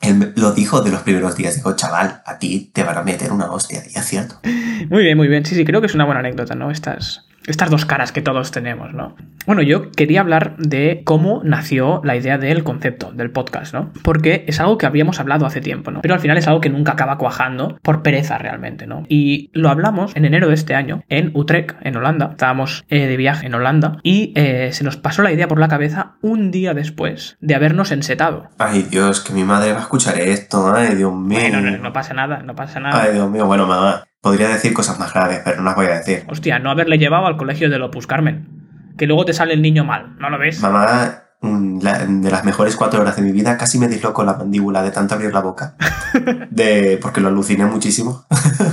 Él 0.00 0.32
lo 0.36 0.52
dijo 0.52 0.80
de 0.80 0.90
los 0.90 1.02
primeros 1.02 1.36
días. 1.36 1.54
Dijo, 1.56 1.76
chaval, 1.76 2.22
a 2.24 2.38
ti 2.38 2.70
te 2.72 2.82
van 2.84 2.96
a 2.96 3.02
meter 3.02 3.32
una 3.32 3.50
hostia. 3.52 3.82
Y 3.88 3.98
es 3.98 4.04
cierto. 4.06 4.40
Muy 4.88 5.02
bien, 5.02 5.16
muy 5.16 5.28
bien. 5.28 5.44
Sí, 5.44 5.54
sí, 5.54 5.64
creo 5.64 5.80
que 5.80 5.88
es 5.88 5.94
una 5.94 6.04
buena 6.04 6.20
anécdota, 6.20 6.54
¿no? 6.54 6.70
Estas, 6.70 7.26
estas 7.46 7.70
dos 7.70 7.84
caras 7.84 8.12
que 8.12 8.22
todos 8.22 8.50
tenemos, 8.50 8.92
¿no? 8.92 9.16
Bueno, 9.46 9.62
yo 9.62 9.90
quería 9.90 10.20
hablar 10.20 10.56
de 10.58 11.02
cómo 11.04 11.40
nació 11.44 12.00
la 12.04 12.16
idea 12.16 12.38
del 12.38 12.62
concepto 12.62 13.10
del 13.12 13.30
podcast, 13.30 13.74
¿no? 13.74 13.92
Porque 14.02 14.44
es 14.46 14.60
algo 14.60 14.78
que 14.78 14.86
habíamos 14.86 15.18
hablado 15.18 15.46
hace 15.46 15.60
tiempo, 15.60 15.90
¿no? 15.90 16.02
Pero 16.02 16.14
al 16.14 16.20
final 16.20 16.36
es 16.36 16.46
algo 16.46 16.60
que 16.60 16.70
nunca 16.70 16.92
acaba 16.92 17.18
cuajando 17.18 17.78
por 17.82 18.02
pereza 18.02 18.38
realmente, 18.38 18.86
¿no? 18.86 19.04
Y 19.08 19.50
lo 19.52 19.70
hablamos 19.70 20.14
en 20.14 20.24
enero 20.24 20.48
de 20.48 20.54
este 20.54 20.74
año 20.74 21.02
en 21.08 21.30
Utrecht, 21.34 21.76
en 21.82 21.96
Holanda. 21.96 22.28
Estábamos 22.32 22.84
eh, 22.88 23.06
de 23.06 23.16
viaje 23.16 23.46
en 23.46 23.54
Holanda 23.54 23.98
y 24.02 24.32
eh, 24.36 24.70
se 24.72 24.84
nos 24.84 24.96
pasó 24.96 25.22
la 25.22 25.32
idea 25.32 25.48
por 25.48 25.58
la 25.58 25.68
cabeza 25.68 26.16
un 26.20 26.50
día 26.50 26.74
después 26.74 27.36
de 27.40 27.54
habernos 27.54 27.90
ensetado. 27.92 28.50
Ay, 28.58 28.86
Dios, 28.90 29.20
que 29.20 29.32
mi 29.32 29.44
madre 29.44 29.72
va 29.72 29.78
a 29.78 29.82
escuchar 29.82 30.18
esto. 30.18 30.72
Ay, 30.72 30.94
Dios 30.94 31.14
mío. 31.14 31.38
Bueno, 31.40 31.60
no, 31.60 31.76
no 31.78 31.92
pasa 31.92 32.14
nada, 32.14 32.42
no 32.42 32.54
pasa 32.54 32.80
nada. 32.80 33.02
Ay, 33.02 33.14
Dios 33.14 33.30
mío. 33.30 33.46
Bueno, 33.46 33.66
mamá. 33.66 34.04
Podría 34.20 34.48
decir 34.48 34.74
cosas 34.74 34.98
más 34.98 35.12
graves, 35.14 35.40
pero 35.44 35.58
no 35.58 35.64
las 35.64 35.76
voy 35.76 35.86
a 35.86 35.98
decir. 35.98 36.24
Hostia, 36.28 36.58
no 36.58 36.70
haberle 36.70 36.98
llevado 36.98 37.26
al 37.26 37.36
colegio 37.36 37.70
del 37.70 37.82
Opus 37.82 38.06
Carmen. 38.06 38.92
Que 38.98 39.06
luego 39.06 39.24
te 39.24 39.32
sale 39.32 39.54
el 39.54 39.62
niño 39.62 39.84
mal, 39.84 40.16
¿no 40.18 40.28
lo 40.28 40.38
ves? 40.38 40.60
Mamá, 40.60 41.22
la, 41.40 42.04
de 42.04 42.30
las 42.30 42.44
mejores 42.44 42.76
cuatro 42.76 43.00
horas 43.00 43.16
de 43.16 43.22
mi 43.22 43.32
vida, 43.32 43.56
casi 43.56 43.78
me 43.78 43.88
disloco 43.88 44.22
la 44.24 44.34
mandíbula 44.34 44.82
de 44.82 44.90
tanto 44.90 45.14
abrir 45.14 45.32
la 45.32 45.40
boca. 45.40 45.76
De, 46.50 46.98
porque 47.00 47.20
lo 47.20 47.28
aluciné 47.28 47.64
muchísimo. 47.64 48.26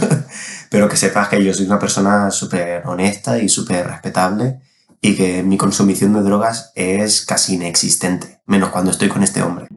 pero 0.70 0.90
que 0.90 0.98
sepas 0.98 1.30
que 1.30 1.44
yo 1.44 1.54
soy 1.54 1.66
una 1.66 1.80
persona 1.80 2.30
súper 2.32 2.86
honesta 2.86 3.38
y 3.38 3.48
súper 3.48 3.88
respetable 3.88 4.60
y 5.02 5.16
que 5.16 5.44
mi 5.44 5.58
consumición 5.58 6.14
de 6.14 6.22
drogas 6.22 6.72
es 6.76 7.26
casi 7.26 7.56
inexistente, 7.56 8.40
menos 8.46 8.70
cuando 8.70 8.92
estoy 8.92 9.10
con 9.10 9.24
este 9.24 9.42
hombre. 9.42 9.68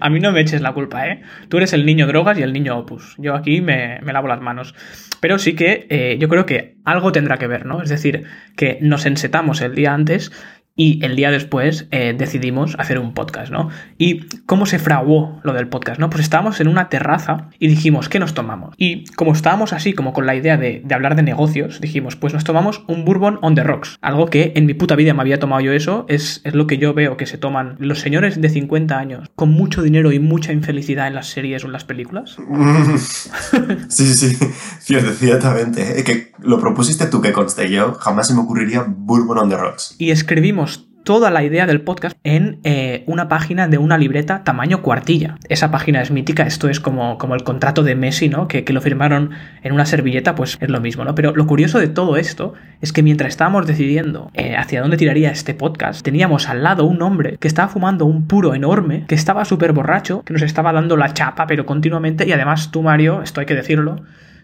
A 0.00 0.08
mí 0.08 0.20
no 0.20 0.32
me 0.32 0.40
eches 0.40 0.60
la 0.60 0.72
culpa, 0.72 1.08
¿eh? 1.08 1.22
Tú 1.48 1.56
eres 1.58 1.72
el 1.72 1.84
niño 1.84 2.06
drogas 2.06 2.38
y 2.38 2.42
el 2.42 2.52
niño 2.52 2.78
opus. 2.78 3.16
Yo 3.18 3.34
aquí 3.34 3.60
me, 3.60 4.00
me 4.02 4.12
lavo 4.12 4.28
las 4.28 4.40
manos. 4.40 4.74
Pero 5.20 5.38
sí 5.38 5.54
que 5.54 5.86
eh, 5.90 6.16
yo 6.18 6.28
creo 6.28 6.46
que 6.46 6.78
algo 6.84 7.12
tendrá 7.12 7.38
que 7.38 7.46
ver, 7.46 7.66
¿no? 7.66 7.82
Es 7.82 7.88
decir, 7.88 8.24
que 8.56 8.78
nos 8.80 9.06
ensetamos 9.06 9.60
el 9.60 9.74
día 9.74 9.94
antes 9.94 10.32
y 10.74 11.04
el 11.04 11.16
día 11.16 11.30
después 11.30 11.86
eh, 11.90 12.14
decidimos 12.16 12.76
hacer 12.78 12.98
un 12.98 13.12
podcast, 13.12 13.52
¿no? 13.52 13.68
¿Y 13.98 14.20
cómo 14.46 14.66
se 14.66 14.78
fraguó 14.78 15.40
lo 15.42 15.52
del 15.52 15.68
podcast, 15.68 16.00
no? 16.00 16.08
Pues 16.08 16.22
estábamos 16.22 16.60
en 16.60 16.68
una 16.68 16.88
terraza 16.88 17.50
y 17.58 17.68
dijimos, 17.68 18.08
¿qué 18.08 18.18
nos 18.18 18.34
tomamos? 18.34 18.74
Y 18.78 19.04
como 19.14 19.32
estábamos 19.32 19.72
así, 19.72 19.92
como 19.92 20.12
con 20.12 20.26
la 20.26 20.34
idea 20.34 20.56
de, 20.56 20.82
hablar 20.90 21.14
de 21.16 21.22
negocios, 21.22 21.80
dijimos, 21.80 22.16
pues 22.16 22.32
nos 22.32 22.44
tomamos 22.44 22.84
un 22.88 23.04
bourbon 23.04 23.38
on 23.42 23.54
the 23.54 23.62
rocks. 23.62 23.98
Algo 24.00 24.26
que 24.26 24.52
en 24.56 24.66
mi 24.66 24.74
puta 24.74 24.96
vida 24.96 25.14
me 25.14 25.20
había 25.20 25.38
tomado 25.38 25.60
yo 25.60 25.72
eso, 25.72 26.06
es, 26.08 26.40
es 26.44 26.54
lo 26.54 26.66
que 26.66 26.78
yo 26.78 26.94
veo 26.94 27.16
que 27.16 27.26
se 27.26 27.38
toman 27.38 27.76
los 27.78 28.00
señores 28.00 28.40
de 28.40 28.48
50 28.48 28.98
años 28.98 29.30
con 29.34 29.50
mucho 29.50 29.82
dinero 29.82 30.12
y 30.12 30.18
mucha 30.18 30.52
infelicidad 30.52 31.06
en 31.06 31.14
las 31.14 31.28
series 31.28 31.64
o 31.64 31.66
en 31.66 31.72
las 31.72 31.84
películas. 31.84 32.36
sí, 33.88 34.06
sí, 34.06 34.34
sí, 34.34 34.46
cierto, 34.80 35.12
ciertamente. 35.12 36.02
Que 36.04 36.32
lo 36.38 36.58
propusiste 36.58 37.06
tú 37.06 37.20
que 37.20 37.32
conste 37.32 37.70
yo, 37.70 37.94
jamás 37.94 38.28
se 38.28 38.34
me 38.34 38.40
ocurriría 38.40 38.84
bourbon 38.86 39.38
on 39.38 39.48
the 39.50 39.56
rocks. 39.56 39.94
Y 39.98 40.10
escribimos 40.10 40.62
toda 41.04 41.30
la 41.30 41.42
idea 41.44 41.66
del 41.66 41.80
podcast 41.80 42.16
en 42.24 42.60
eh, 42.64 43.04
una 43.06 43.28
página 43.28 43.68
de 43.68 43.78
una 43.78 43.98
libreta 43.98 44.44
tamaño 44.44 44.82
cuartilla. 44.82 45.36
Esa 45.48 45.70
página 45.70 46.00
es 46.02 46.10
mítica, 46.10 46.44
esto 46.44 46.68
es 46.68 46.80
como, 46.80 47.18
como 47.18 47.34
el 47.34 47.44
contrato 47.44 47.82
de 47.82 47.94
Messi, 47.94 48.28
¿no? 48.28 48.48
Que, 48.48 48.64
lo 48.72 48.80
firmaron 48.80 49.32
en 49.62 49.72
una 49.72 49.84
servilleta, 49.84 50.34
pues 50.34 50.56
es 50.60 50.70
lo 50.70 50.80
mismo, 50.80 51.04
¿no? 51.04 51.14
Pero 51.14 51.34
lo 51.34 51.46
curioso 51.46 51.78
de 51.78 51.88
todo 51.88 52.16
esto 52.16 52.54
es 52.80 52.90
que 52.90 53.02
mientras 53.02 53.28
estábamos 53.28 53.66
decidiendo 53.66 54.30
eh, 54.32 54.56
hacia 54.56 54.80
dónde 54.80 54.96
tiraría 54.96 55.30
este 55.30 55.52
podcast, 55.52 56.02
teníamos 56.02 56.48
al 56.48 56.62
lado 56.62 56.86
un 56.86 57.02
hombre 57.02 57.36
que 57.38 57.48
estaba 57.48 57.68
fumando 57.68 58.06
un 58.06 58.26
puro 58.26 58.54
enorme, 58.54 59.04
que 59.08 59.14
estaba 59.14 59.44
súper 59.44 59.72
borracho, 59.72 60.22
que 60.22 60.32
nos 60.32 60.40
estaba 60.40 60.72
dando 60.72 60.96
la 60.96 61.12
chapa, 61.12 61.46
pero 61.46 61.66
continuamente, 61.66 62.26
y 62.26 62.32
además 62.32 62.70
tú, 62.70 62.82
Mario, 62.82 63.20
esto 63.20 63.40
hay 63.40 63.46
que 63.46 63.54
decirlo, 63.54 63.96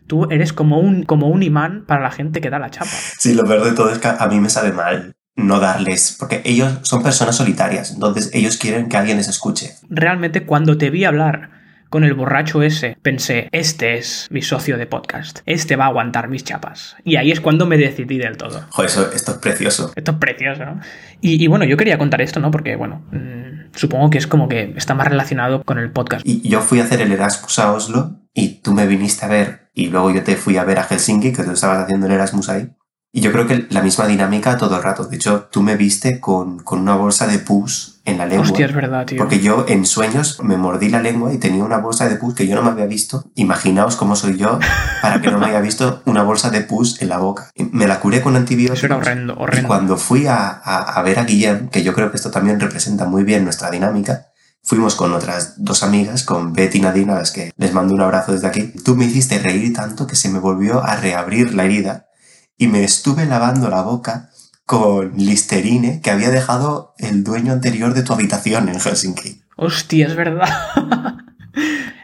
tú 0.06 0.28
eres 0.30 0.52
como 0.52 0.78
un, 0.78 1.04
como 1.04 1.28
un 1.28 1.42
imán 1.42 1.84
para 1.86 2.02
la 2.02 2.10
gente 2.10 2.42
que 2.42 2.50
da 2.50 2.58
la 2.58 2.70
chapa. 2.70 2.90
Sí, 2.90 3.34
lo 3.34 3.44
peor 3.44 3.64
de 3.64 3.72
todo 3.72 3.90
es 3.90 3.98
que 3.98 4.08
a 4.08 4.26
mí 4.28 4.40
me 4.40 4.50
sabe 4.50 4.72
mal 4.72 5.14
no 5.38 5.60
darles, 5.60 6.16
porque 6.18 6.42
ellos 6.44 6.80
son 6.82 7.02
personas 7.02 7.36
solitarias, 7.36 7.92
entonces 7.92 8.30
ellos 8.34 8.56
quieren 8.56 8.88
que 8.88 8.96
alguien 8.96 9.16
les 9.16 9.28
escuche. 9.28 9.76
Realmente 9.88 10.44
cuando 10.44 10.76
te 10.76 10.90
vi 10.90 11.04
hablar 11.04 11.50
con 11.90 12.04
el 12.04 12.12
borracho 12.14 12.62
ese, 12.62 12.98
pensé, 13.02 13.48
este 13.52 13.96
es 13.96 14.26
mi 14.30 14.42
socio 14.42 14.76
de 14.76 14.86
podcast, 14.86 15.38
este 15.46 15.76
va 15.76 15.84
a 15.84 15.88
aguantar 15.88 16.28
mis 16.28 16.42
chapas. 16.44 16.96
Y 17.04 17.16
ahí 17.16 17.30
es 17.30 17.40
cuando 17.40 17.66
me 17.66 17.78
decidí 17.78 18.18
del 18.18 18.36
todo. 18.36 18.66
Joder, 18.70 18.90
eso, 18.90 19.12
esto 19.12 19.32
es 19.32 19.38
precioso. 19.38 19.92
Esto 19.94 20.10
es 20.10 20.18
precioso, 20.18 20.64
¿no? 20.64 20.80
Y, 21.20 21.46
bueno, 21.46 21.64
yo 21.64 21.76
quería 21.76 21.98
contar 21.98 22.20
esto, 22.20 22.40
¿no? 22.40 22.50
Porque, 22.50 22.76
bueno, 22.76 23.06
mm, 23.12 23.76
supongo 23.76 24.10
que 24.10 24.18
es 24.18 24.26
como 24.26 24.48
que 24.48 24.74
está 24.76 24.94
más 24.94 25.06
relacionado 25.06 25.62
con 25.62 25.78
el 25.78 25.92
podcast. 25.92 26.26
Y 26.26 26.46
yo 26.48 26.60
fui 26.60 26.80
a 26.80 26.84
hacer 26.84 27.00
el 27.00 27.12
Erasmus 27.12 27.58
a 27.60 27.72
Oslo 27.72 28.20
y 28.34 28.60
tú 28.60 28.74
me 28.74 28.86
viniste 28.86 29.24
a 29.24 29.28
ver 29.28 29.70
y 29.72 29.86
luego 29.86 30.10
yo 30.10 30.24
te 30.24 30.36
fui 30.36 30.56
a 30.56 30.64
ver 30.64 30.80
a 30.80 30.84
Helsinki, 30.84 31.32
que 31.32 31.44
tú 31.44 31.52
estabas 31.52 31.84
haciendo 31.84 32.06
el 32.06 32.12
Erasmus 32.12 32.48
ahí. 32.48 32.68
Y 33.10 33.22
yo 33.22 33.32
creo 33.32 33.46
que 33.46 33.66
la 33.70 33.80
misma 33.80 34.06
dinámica 34.06 34.58
todo 34.58 34.76
el 34.76 34.82
rato. 34.82 35.04
De 35.04 35.16
hecho, 35.16 35.48
tú 35.50 35.62
me 35.62 35.76
viste 35.76 36.20
con, 36.20 36.58
con 36.58 36.80
una 36.80 36.94
bolsa 36.94 37.26
de 37.26 37.38
pus 37.38 38.00
en 38.04 38.18
la 38.18 38.26
lengua. 38.26 38.46
Hostia, 38.46 38.66
es 38.66 38.74
verdad, 38.74 39.06
tío. 39.06 39.16
Porque 39.16 39.40
yo 39.40 39.64
en 39.66 39.86
sueños 39.86 40.38
me 40.42 40.58
mordí 40.58 40.90
la 40.90 41.00
lengua 41.00 41.32
y 41.32 41.38
tenía 41.38 41.64
una 41.64 41.78
bolsa 41.78 42.06
de 42.06 42.16
pus 42.16 42.34
que 42.34 42.46
yo 42.46 42.54
no 42.54 42.62
me 42.62 42.70
había 42.70 42.84
visto. 42.84 43.24
Imaginaos 43.34 43.96
cómo 43.96 44.14
soy 44.14 44.36
yo 44.36 44.58
para 45.00 45.22
que 45.22 45.30
no 45.30 45.38
me 45.38 45.46
haya 45.46 45.60
visto 45.60 46.02
una 46.04 46.22
bolsa 46.22 46.50
de 46.50 46.60
pus 46.60 47.00
en 47.00 47.08
la 47.08 47.16
boca. 47.16 47.50
Me 47.56 47.86
la 47.86 47.98
curé 48.00 48.20
con 48.20 48.36
antibióticos. 48.36 48.78
Eso 48.78 48.86
era 48.86 48.96
horrendo, 48.96 49.34
horrendo. 49.38 49.66
Y 49.66 49.68
cuando 49.68 49.96
fui 49.96 50.26
a, 50.26 50.48
a, 50.48 51.02
ver 51.02 51.18
a 51.18 51.24
Guillem, 51.24 51.70
que 51.70 51.82
yo 51.82 51.94
creo 51.94 52.10
que 52.10 52.16
esto 52.16 52.30
también 52.30 52.60
representa 52.60 53.06
muy 53.06 53.24
bien 53.24 53.42
nuestra 53.42 53.70
dinámica, 53.70 54.26
fuimos 54.62 54.94
con 54.96 55.14
otras 55.14 55.54
dos 55.56 55.82
amigas, 55.82 56.24
con 56.24 56.52
Betty 56.52 56.76
y 56.76 56.80
Nadine, 56.82 57.12
a 57.12 57.16
las 57.16 57.30
que 57.30 57.52
les 57.56 57.72
mando 57.72 57.94
un 57.94 58.02
abrazo 58.02 58.32
desde 58.32 58.48
aquí. 58.48 58.72
Tú 58.84 58.96
me 58.96 59.06
hiciste 59.06 59.38
reír 59.38 59.72
tanto 59.72 60.06
que 60.06 60.14
se 60.14 60.28
me 60.28 60.38
volvió 60.38 60.84
a 60.84 60.96
reabrir 60.96 61.54
la 61.54 61.64
herida 61.64 62.07
y 62.58 62.66
me 62.66 62.84
estuve 62.84 63.24
lavando 63.24 63.70
la 63.70 63.82
boca 63.82 64.30
con 64.66 65.16
Listerine 65.16 66.02
que 66.02 66.10
había 66.10 66.28
dejado 66.30 66.94
el 66.98 67.24
dueño 67.24 67.52
anterior 67.52 67.94
de 67.94 68.02
tu 68.02 68.12
habitación 68.12 68.68
en 68.68 68.80
Helsinki. 68.80 69.40
Hostia, 69.56 70.06
es 70.06 70.14
verdad. 70.14 70.48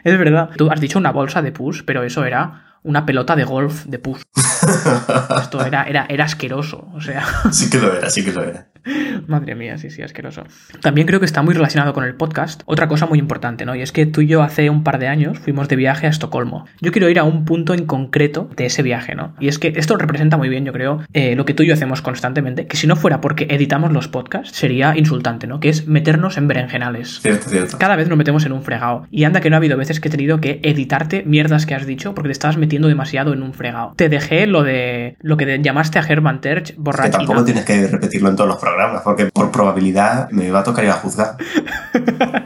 es 0.03 0.17
verdad. 0.17 0.49
Tú 0.57 0.71
has 0.71 0.79
dicho 0.79 0.97
una 0.97 1.11
bolsa 1.11 1.41
de 1.41 1.51
pus, 1.51 1.83
pero 1.83 2.03
eso 2.03 2.25
era 2.25 2.79
una 2.81 3.05
pelota 3.05 3.35
de 3.35 3.43
golf 3.43 3.85
de 3.85 3.99
pus. 3.99 4.23
Esto 5.41 5.63
era, 5.63 5.83
era, 5.83 6.05
era 6.09 6.25
asqueroso, 6.25 6.87
o 6.93 7.01
sea. 7.01 7.25
Sí 7.51 7.69
que 7.69 7.77
lo 7.77 7.95
era, 7.95 8.09
sí 8.09 8.23
que 8.23 8.31
lo 8.31 8.43
era. 8.43 8.67
Madre 9.27 9.55
mía, 9.55 9.77
sí, 9.77 9.89
sí, 9.89 10.01
asqueroso. 10.01 10.43
También 10.81 11.07
creo 11.07 11.19
que 11.19 11.25
está 11.25 11.41
muy 11.41 11.53
relacionado 11.53 11.93
con 11.93 12.03
el 12.03 12.15
podcast. 12.15 12.61
Otra 12.65 12.87
cosa 12.87 13.05
muy 13.05 13.19
importante, 13.19 13.65
¿no? 13.65 13.75
Y 13.75 13.81
es 13.81 13.91
que 13.91 14.05
tú 14.05 14.21
y 14.21 14.27
yo 14.27 14.43
hace 14.43 14.69
un 14.69 14.83
par 14.83 14.99
de 14.99 15.07
años 15.07 15.39
fuimos 15.39 15.67
de 15.67 15.75
viaje 15.75 16.07
a 16.07 16.09
Estocolmo. 16.09 16.65
Yo 16.81 16.91
quiero 16.91 17.09
ir 17.09 17.19
a 17.19 17.23
un 17.23 17.45
punto 17.45 17.73
en 17.73 17.85
concreto 17.85 18.49
de 18.55 18.65
ese 18.65 18.83
viaje, 18.83 19.15
¿no? 19.15 19.35
Y 19.39 19.47
es 19.47 19.59
que 19.59 19.73
esto 19.75 19.97
representa 19.97 20.37
muy 20.37 20.49
bien, 20.49 20.65
yo 20.65 20.73
creo, 20.73 21.01
eh, 21.13 21.35
lo 21.35 21.45
que 21.45 21.53
tú 21.53 21.63
y 21.63 21.67
yo 21.67 21.73
hacemos 21.73 22.01
constantemente, 22.01 22.67
que 22.67 22.77
si 22.77 22.87
no 22.87 22.95
fuera 22.95 23.21
porque 23.21 23.47
editamos 23.49 23.91
los 23.91 24.07
podcasts, 24.07 24.55
sería 24.55 24.95
insultante, 24.97 25.47
¿no? 25.47 25.59
Que 25.59 25.69
es 25.69 25.87
meternos 25.87 26.37
en 26.37 26.47
berenjenales. 26.47 27.19
Cierto, 27.21 27.49
cierto. 27.49 27.77
Cada 27.77 27.95
vez 27.95 28.07
nos 28.07 28.17
metemos 28.17 28.45
en 28.45 28.51
un 28.51 28.63
fregado. 28.63 29.07
Y 29.09 29.23
anda 29.23 29.41
que 29.41 29.49
no 29.49 29.55
ha 29.55 29.57
habido 29.57 29.77
veces 29.77 29.99
que 29.99 30.09
he 30.09 30.11
tenido 30.11 30.39
que 30.39 30.59
editarte 30.63 31.23
mierdas 31.25 31.65
que 31.65 31.75
has 31.75 31.85
dicho 31.85 32.13
porque 32.13 32.29
te 32.29 32.33
estabas 32.33 32.57
metiendo 32.57 32.87
demasiado 32.87 33.33
en 33.33 33.41
un 33.41 33.53
fregado. 33.53 33.93
Te 33.95 34.09
dejé 34.09 34.47
lo 34.47 34.63
de 34.63 35.17
lo 35.21 35.37
que 35.37 35.59
llamaste 35.61 35.99
a 35.99 36.01
Herman 36.01 36.41
Terch 36.41 36.75
borracho. 36.77 37.11
Que 37.11 37.17
tampoco 37.17 37.45
tienes 37.45 37.65
que 37.65 37.87
repetirlo 37.87 38.29
en 38.29 38.35
todos 38.35 38.49
los 38.49 38.57
programas 38.59 38.74
porque 39.03 39.25
por 39.27 39.51
probabilidad 39.51 40.29
me 40.31 40.51
va 40.51 40.59
a 40.59 40.63
tocar 40.63 40.83
ir 40.83 40.91
a 40.91 40.93
juzgar. 40.93 41.37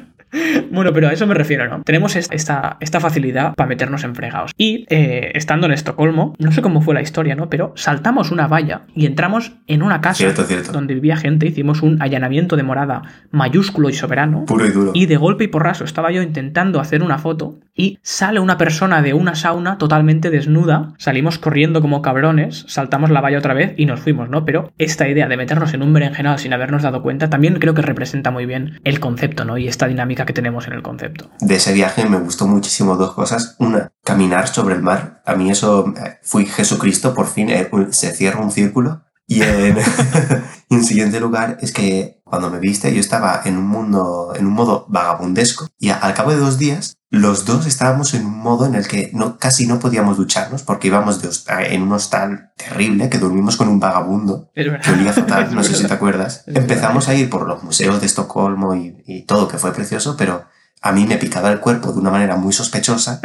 Bueno, 0.79 0.93
pero 0.93 1.09
a 1.09 1.11
eso 1.11 1.27
me 1.27 1.33
refiero, 1.33 1.67
¿no? 1.67 1.83
Tenemos 1.83 2.15
esta, 2.15 2.77
esta 2.79 2.99
facilidad 3.01 3.53
para 3.53 3.67
meternos 3.67 4.05
en 4.05 4.15
fregados. 4.15 4.53
Y 4.57 4.85
eh, 4.87 5.33
estando 5.35 5.67
en 5.67 5.73
Estocolmo, 5.73 6.35
no 6.39 6.53
sé 6.53 6.61
cómo 6.61 6.79
fue 6.79 6.93
la 6.93 7.01
historia, 7.01 7.35
¿no? 7.35 7.49
Pero 7.49 7.73
saltamos 7.75 8.31
una 8.31 8.47
valla 8.47 8.83
y 8.95 9.05
entramos 9.05 9.51
en 9.67 9.83
una 9.83 9.99
casa 9.99 10.33
donde 10.71 10.93
vivía 10.93 11.17
gente, 11.17 11.47
hicimos 11.47 11.81
un 11.81 12.01
allanamiento 12.01 12.55
de 12.55 12.63
morada 12.63 13.01
mayúsculo 13.29 13.89
y 13.89 13.93
soberano. 13.93 14.45
Puro 14.45 14.65
y 14.65 14.69
duro. 14.69 14.91
Y 14.93 15.07
de 15.07 15.17
golpe 15.17 15.43
y 15.43 15.47
porraso 15.47 15.83
estaba 15.83 16.11
yo 16.11 16.21
intentando 16.21 16.79
hacer 16.79 17.03
una 17.03 17.17
foto 17.17 17.59
y 17.75 17.99
sale 18.01 18.39
una 18.39 18.57
persona 18.57 19.01
de 19.01 19.13
una 19.13 19.35
sauna 19.35 19.77
totalmente 19.77 20.29
desnuda, 20.29 20.93
salimos 20.97 21.39
corriendo 21.39 21.81
como 21.81 22.01
cabrones, 22.01 22.65
saltamos 22.69 23.09
la 23.09 23.19
valla 23.19 23.37
otra 23.37 23.53
vez 23.53 23.73
y 23.75 23.85
nos 23.85 23.99
fuimos, 23.99 24.29
¿no? 24.29 24.45
Pero 24.45 24.71
esta 24.77 25.09
idea 25.09 25.27
de 25.27 25.35
meternos 25.35 25.73
en 25.73 25.83
un 25.83 25.91
berenjenal 25.91 26.39
sin 26.39 26.53
habernos 26.53 26.83
dado 26.83 27.01
cuenta 27.01 27.29
también 27.29 27.59
creo 27.59 27.73
que 27.73 27.81
representa 27.81 28.31
muy 28.31 28.45
bien 28.45 28.79
el 28.85 29.01
concepto, 29.01 29.43
¿no? 29.43 29.57
Y 29.57 29.67
esta 29.67 29.87
dinámica 29.87 30.25
que 30.25 30.33
tenemos 30.33 30.68
en 30.69 30.77
el 30.77 30.83
concepto. 30.83 31.29
De 31.39 31.55
ese 31.55 31.73
viaje 31.73 32.05
me 32.05 32.19
gustó 32.19 32.47
muchísimo 32.47 32.95
dos 32.95 33.13
cosas. 33.13 33.55
Una, 33.59 33.91
caminar 34.03 34.47
sobre 34.47 34.75
el 34.75 34.81
mar. 34.81 35.21
A 35.25 35.35
mí 35.35 35.49
eso 35.51 35.93
eh, 35.97 36.19
fui 36.23 36.45
Jesucristo, 36.45 37.13
por 37.13 37.27
fin 37.27 37.49
eh, 37.49 37.69
se 37.91 38.15
cierra 38.15 38.41
un 38.41 38.51
círculo. 38.51 39.03
Y 39.27 39.43
en, 39.43 39.77
en 40.69 40.83
siguiente 40.83 41.19
lugar 41.19 41.57
es 41.61 41.71
que 41.71 42.19
cuando 42.23 42.49
me 42.49 42.59
viste 42.59 42.93
yo 42.93 42.99
estaba 42.99 43.41
en 43.45 43.57
un 43.57 43.67
mundo, 43.67 44.33
en 44.35 44.45
un 44.47 44.53
modo 44.53 44.85
vagabundesco 44.87 45.67
y 45.77 45.89
al 45.89 46.13
cabo 46.13 46.31
de 46.31 46.37
dos 46.37 46.57
días 46.57 46.97
los 47.11 47.45
dos 47.45 47.65
estábamos 47.65 48.13
en 48.13 48.25
un 48.25 48.37
modo 48.37 48.67
en 48.67 48.75
el 48.75 48.87
que 48.87 49.09
no, 49.13 49.37
casi 49.37 49.65
no 49.65 49.79
podíamos 49.79 50.17
ducharnos 50.17 50.61
porque 50.61 50.87
íbamos 50.87 51.21
de 51.21 51.29
en 51.71 51.81
un 51.81 51.91
hostal 51.93 52.51
terrible 52.55 53.09
que 53.09 53.17
dormimos 53.17 53.57
con 53.57 53.67
un 53.67 53.79
vagabundo 53.79 54.51
que 54.53 54.91
olía 54.91 55.13
fatal, 55.13 55.49
no 55.55 55.63
sé 55.63 55.73
si 55.73 55.87
te 55.87 55.93
acuerdas. 55.93 56.43
Empezamos 56.45 57.07
a 57.07 57.15
ir 57.15 57.29
por 57.29 57.47
los 57.47 57.63
museos 57.63 57.99
de 57.99 58.05
Estocolmo 58.05 58.75
y, 58.75 59.03
y 59.07 59.23
todo 59.23 59.47
que 59.47 59.57
fue 59.57 59.73
precioso, 59.73 60.15
pero 60.17 60.45
a 60.81 60.91
mí 60.91 61.05
me 61.05 61.17
picaba 61.17 61.51
el 61.51 61.59
cuerpo 61.59 61.91
de 61.91 61.99
una 61.99 62.11
manera 62.11 62.35
muy 62.35 62.53
sospechosa 62.53 63.21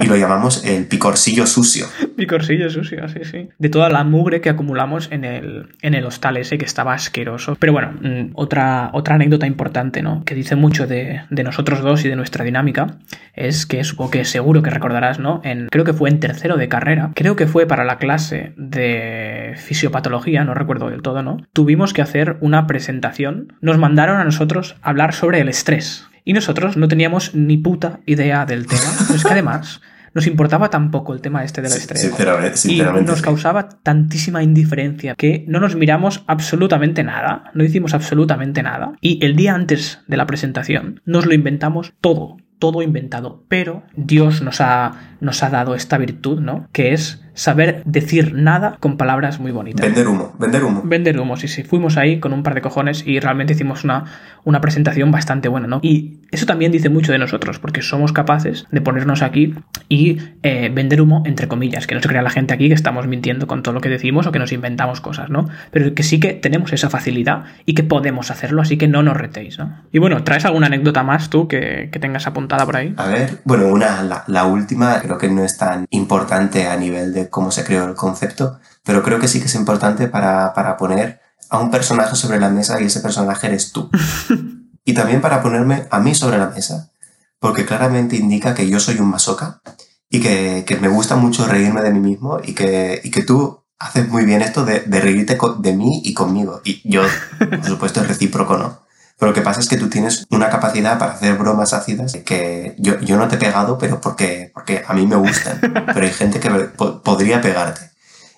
y 0.00 0.06
lo 0.06 0.16
llamamos 0.16 0.64
el 0.64 0.86
picorcillo 0.86 1.46
sucio. 1.46 1.86
Picorcillo 2.16 2.70
sucio, 2.70 3.08
sí, 3.08 3.20
sí. 3.24 3.48
De 3.58 3.68
toda 3.68 3.88
la 3.88 4.04
mugre 4.04 4.40
que 4.40 4.50
acumulamos 4.50 5.08
en 5.10 5.24
el, 5.24 5.74
en 5.82 5.94
el 5.94 6.04
hostal 6.04 6.36
ese 6.36 6.58
que 6.58 6.64
estaba 6.64 6.94
asqueroso. 6.94 7.56
Pero 7.58 7.72
bueno, 7.72 7.92
mm, 8.00 8.32
otra, 8.34 8.90
otra 8.92 9.14
anécdota 9.14 9.46
importante, 9.46 10.02
¿no? 10.02 10.24
Que 10.24 10.34
dice 10.34 10.56
mucho 10.56 10.86
de, 10.86 11.22
de, 11.30 11.42
nosotros 11.44 11.80
dos 11.82 12.04
y 12.04 12.08
de 12.08 12.16
nuestra 12.16 12.44
dinámica, 12.44 12.98
es 13.34 13.66
que 13.66 13.84
supongo 13.84 14.10
que 14.10 14.24
seguro 14.24 14.62
que 14.62 14.70
recordarás, 14.70 15.18
¿no? 15.18 15.40
En, 15.44 15.68
creo 15.68 15.84
que 15.84 15.92
fue 15.92 16.10
en 16.10 16.20
tercero 16.20 16.56
de 16.56 16.68
carrera, 16.68 17.12
creo 17.14 17.36
que 17.36 17.46
fue 17.46 17.66
para 17.66 17.84
la 17.84 17.98
clase 17.98 18.52
de 18.56 19.54
fisiopatología, 19.56 20.44
no 20.44 20.54
recuerdo 20.54 20.90
del 20.90 21.02
todo, 21.02 21.22
¿no? 21.22 21.38
Tuvimos 21.52 21.92
que 21.92 22.02
hacer 22.02 22.36
una 22.40 22.66
presentación. 22.66 23.52
Nos 23.60 23.78
mandaron 23.78 24.18
a 24.18 24.24
nosotros 24.24 24.76
hablar 24.82 25.14
sobre 25.14 25.40
el 25.40 25.48
estrés. 25.48 26.06
Y 26.26 26.32
nosotros 26.32 26.76
no 26.76 26.88
teníamos 26.88 27.34
ni 27.34 27.56
puta 27.56 28.00
idea 28.04 28.44
del 28.44 28.66
tema. 28.66 28.82
es 29.14 29.22
que 29.22 29.32
además 29.32 29.80
nos 30.12 30.26
importaba 30.26 30.70
tampoco 30.70 31.14
el 31.14 31.20
tema 31.20 31.44
este 31.44 31.62
del 31.62 31.72
estrés. 31.72 32.00
Sinceramente, 32.00 32.56
sinceramente. 32.56 33.10
Y 33.10 33.12
nos 33.12 33.22
causaba 33.22 33.68
tantísima 33.68 34.42
indiferencia 34.42 35.14
que 35.14 35.44
no 35.46 35.60
nos 35.60 35.76
miramos 35.76 36.24
absolutamente 36.26 37.04
nada, 37.04 37.50
no 37.54 37.62
hicimos 37.62 37.94
absolutamente 37.94 38.62
nada. 38.62 38.92
Y 39.00 39.24
el 39.24 39.36
día 39.36 39.54
antes 39.54 40.00
de 40.08 40.16
la 40.16 40.26
presentación 40.26 41.00
nos 41.04 41.26
lo 41.26 41.34
inventamos 41.34 41.92
todo, 42.00 42.38
todo 42.58 42.82
inventado. 42.82 43.44
Pero 43.48 43.84
Dios 43.94 44.42
nos 44.42 44.60
ha, 44.60 45.16
nos 45.20 45.44
ha 45.44 45.50
dado 45.50 45.76
esta 45.76 45.96
virtud, 45.96 46.40
¿no? 46.40 46.68
Que 46.72 46.92
es 46.92 47.22
saber 47.36 47.82
decir 47.84 48.32
nada 48.34 48.78
con 48.80 48.96
palabras 48.96 49.38
muy 49.38 49.52
bonitas. 49.52 49.86
Vender 49.86 50.08
humo, 50.08 50.34
vender 50.38 50.64
humo. 50.64 50.82
Vender 50.84 51.20
humo, 51.20 51.36
sí, 51.36 51.48
sí. 51.48 51.62
Fuimos 51.62 51.96
ahí 51.96 52.18
con 52.18 52.32
un 52.32 52.42
par 52.42 52.54
de 52.54 52.62
cojones 52.62 53.06
y 53.06 53.20
realmente 53.20 53.52
hicimos 53.52 53.84
una, 53.84 54.04
una 54.44 54.60
presentación 54.60 55.12
bastante 55.12 55.48
buena, 55.48 55.66
¿no? 55.66 55.78
Y 55.82 56.20
eso 56.32 56.46
también 56.46 56.72
dice 56.72 56.88
mucho 56.88 57.12
de 57.12 57.18
nosotros, 57.18 57.58
porque 57.58 57.82
somos 57.82 58.12
capaces 58.12 58.66
de 58.70 58.80
ponernos 58.80 59.22
aquí 59.22 59.54
y 59.88 60.18
eh, 60.42 60.70
vender 60.74 61.00
humo, 61.02 61.22
entre 61.26 61.46
comillas, 61.46 61.86
que 61.86 61.94
no 61.94 62.00
se 62.00 62.08
crea 62.08 62.22
la 62.22 62.30
gente 62.30 62.54
aquí 62.54 62.68
que 62.68 62.74
estamos 62.74 63.06
mintiendo 63.06 63.46
con 63.46 63.62
todo 63.62 63.74
lo 63.74 63.80
que 63.80 63.90
decimos 63.90 64.26
o 64.26 64.32
que 64.32 64.38
nos 64.38 64.52
inventamos 64.52 65.00
cosas, 65.02 65.28
¿no? 65.28 65.46
Pero 65.70 65.94
que 65.94 66.02
sí 66.02 66.18
que 66.18 66.32
tenemos 66.32 66.72
esa 66.72 66.88
facilidad 66.88 67.44
y 67.66 67.74
que 67.74 67.82
podemos 67.82 68.30
hacerlo, 68.30 68.62
así 68.62 68.78
que 68.78 68.88
no 68.88 69.02
nos 69.02 69.16
retéis, 69.16 69.58
¿no? 69.58 69.82
Y 69.92 69.98
bueno, 69.98 70.24
¿traes 70.24 70.46
alguna 70.46 70.68
anécdota 70.68 71.02
más 71.02 71.28
tú 71.28 71.48
que, 71.48 71.90
que 71.92 71.98
tengas 71.98 72.26
apuntada 72.26 72.64
por 72.64 72.76
ahí? 72.76 72.94
A 72.96 73.06
ver, 73.06 73.40
bueno, 73.44 73.68
una, 73.68 74.02
la, 74.02 74.24
la 74.26 74.44
última 74.46 74.98
creo 75.02 75.18
que 75.18 75.28
no 75.28 75.44
es 75.44 75.58
tan 75.58 75.84
importante 75.90 76.66
a 76.66 76.76
nivel 76.76 77.12
de 77.12 77.25
cómo 77.30 77.50
se 77.50 77.64
creó 77.64 77.84
el 77.84 77.94
concepto, 77.94 78.58
pero 78.84 79.02
creo 79.02 79.18
que 79.18 79.28
sí 79.28 79.40
que 79.40 79.46
es 79.46 79.54
importante 79.54 80.08
para, 80.08 80.54
para 80.54 80.76
poner 80.76 81.20
a 81.50 81.58
un 81.58 81.70
personaje 81.70 82.16
sobre 82.16 82.40
la 82.40 82.48
mesa 82.48 82.80
y 82.80 82.86
ese 82.86 83.00
personaje 83.00 83.46
eres 83.46 83.72
tú. 83.72 83.90
y 84.84 84.94
también 84.94 85.20
para 85.20 85.42
ponerme 85.42 85.86
a 85.90 86.00
mí 86.00 86.14
sobre 86.14 86.38
la 86.38 86.48
mesa, 86.48 86.90
porque 87.38 87.64
claramente 87.64 88.16
indica 88.16 88.54
que 88.54 88.68
yo 88.68 88.80
soy 88.80 88.98
un 88.98 89.08
masoca 89.08 89.60
y 90.08 90.20
que, 90.20 90.64
que 90.66 90.76
me 90.76 90.88
gusta 90.88 91.16
mucho 91.16 91.46
reírme 91.46 91.82
de 91.82 91.90
mí 91.90 92.00
mismo 92.00 92.38
y 92.42 92.54
que, 92.54 93.00
y 93.02 93.10
que 93.10 93.22
tú 93.22 93.62
haces 93.78 94.08
muy 94.08 94.24
bien 94.24 94.42
esto 94.42 94.64
de, 94.64 94.80
de 94.80 95.00
reírte 95.00 95.38
de 95.58 95.72
mí 95.72 96.02
y 96.04 96.14
conmigo. 96.14 96.60
Y 96.64 96.88
yo, 96.88 97.02
por 97.38 97.64
supuesto, 97.64 98.00
es 98.00 98.08
recíproco, 98.08 98.56
¿no? 98.56 98.85
Pero 99.18 99.30
lo 99.30 99.34
que 99.34 99.40
pasa 99.42 99.60
es 99.60 99.68
que 99.68 99.76
tú 99.78 99.88
tienes 99.88 100.26
una 100.30 100.50
capacidad 100.50 100.98
para 100.98 101.12
hacer 101.12 101.36
bromas 101.38 101.72
ácidas 101.72 102.12
que 102.24 102.74
yo, 102.78 102.98
yo 103.00 103.16
no 103.16 103.28
te 103.28 103.36
he 103.36 103.38
pegado, 103.38 103.78
pero 103.78 104.00
porque, 104.00 104.50
porque 104.52 104.82
a 104.86 104.92
mí 104.92 105.06
me 105.06 105.16
gustan. 105.16 105.58
Pero 105.94 106.02
hay 106.06 106.12
gente 106.12 106.38
que 106.38 106.50
po- 106.50 107.02
podría 107.02 107.40
pegarte. 107.40 107.90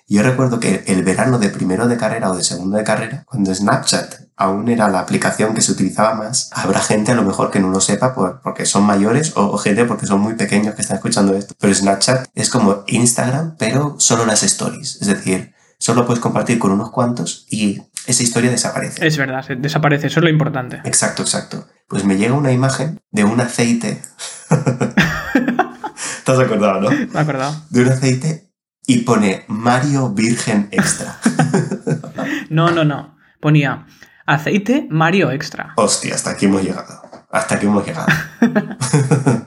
Yo 0.07 0.23
recuerdo 0.23 0.59
que 0.59 0.83
el 0.87 1.03
verano 1.03 1.37
de 1.37 1.49
primero 1.49 1.87
de 1.87 1.97
carrera 1.97 2.31
o 2.31 2.35
de 2.35 2.43
segundo 2.43 2.77
de 2.77 2.83
carrera, 2.83 3.23
cuando 3.27 3.53
Snapchat 3.53 4.15
aún 4.37 4.69
era 4.69 4.87
la 4.89 5.01
aplicación 5.01 5.53
que 5.53 5.61
se 5.61 5.71
utilizaba 5.73 6.15
más, 6.15 6.49
habrá 6.53 6.79
gente 6.79 7.11
a 7.11 7.15
lo 7.15 7.23
mejor 7.23 7.51
que 7.51 7.59
no 7.59 7.69
lo 7.69 7.81
sepa 7.81 8.15
por- 8.15 8.39
porque 8.41 8.65
son 8.65 8.83
mayores 8.85 9.35
o, 9.35 9.41
o 9.51 9.57
gente 9.57 9.83
porque 9.85 10.07
son 10.07 10.21
muy 10.21 10.33
pequeños 10.35 10.73
que 10.75 10.81
están 10.81 10.95
escuchando 10.97 11.35
esto. 11.35 11.53
Pero 11.59 11.73
Snapchat 11.75 12.27
es 12.33 12.49
como 12.49 12.83
Instagram, 12.87 13.55
pero 13.59 13.95
solo 13.99 14.25
las 14.25 14.41
stories. 14.43 14.97
Es 15.01 15.07
decir, 15.07 15.53
solo 15.79 16.05
puedes 16.05 16.21
compartir 16.21 16.59
con 16.59 16.71
unos 16.71 16.91
cuantos 16.91 17.45
y 17.49 17.81
esa 18.05 18.23
historia 18.23 18.51
desaparece. 18.51 19.05
Es 19.05 19.17
verdad, 19.17 19.43
se 19.43 19.55
desaparece, 19.55 20.07
eso 20.07 20.19
es 20.19 20.23
lo 20.23 20.29
importante. 20.29 20.81
Exacto, 20.83 21.23
exacto. 21.23 21.67
Pues 21.87 22.03
me 22.03 22.17
llega 22.17 22.33
una 22.33 22.51
imagen 22.51 23.01
de 23.11 23.23
un 23.23 23.39
aceite. 23.41 24.01
¿Te 26.25 26.31
has 26.31 26.39
acordado, 26.39 26.81
no? 26.81 26.89
Me 26.91 27.07
he 27.13 27.17
acordado. 27.17 27.55
De 27.69 27.81
un 27.81 27.89
aceite 27.89 28.51
y 28.85 28.99
pone 28.99 29.45
Mario 29.47 30.09
Virgen 30.09 30.67
Extra. 30.71 31.17
No, 32.49 32.71
no, 32.71 32.83
no. 32.83 33.15
Ponía 33.39 33.85
aceite 34.25 34.87
Mario 34.89 35.31
Extra. 35.31 35.73
Hostia, 35.77 36.15
hasta 36.15 36.31
aquí 36.31 36.47
hemos 36.47 36.63
llegado. 36.63 37.01
Hasta 37.29 37.55
aquí 37.55 37.67
hemos 37.67 37.85
llegado. 37.85 38.07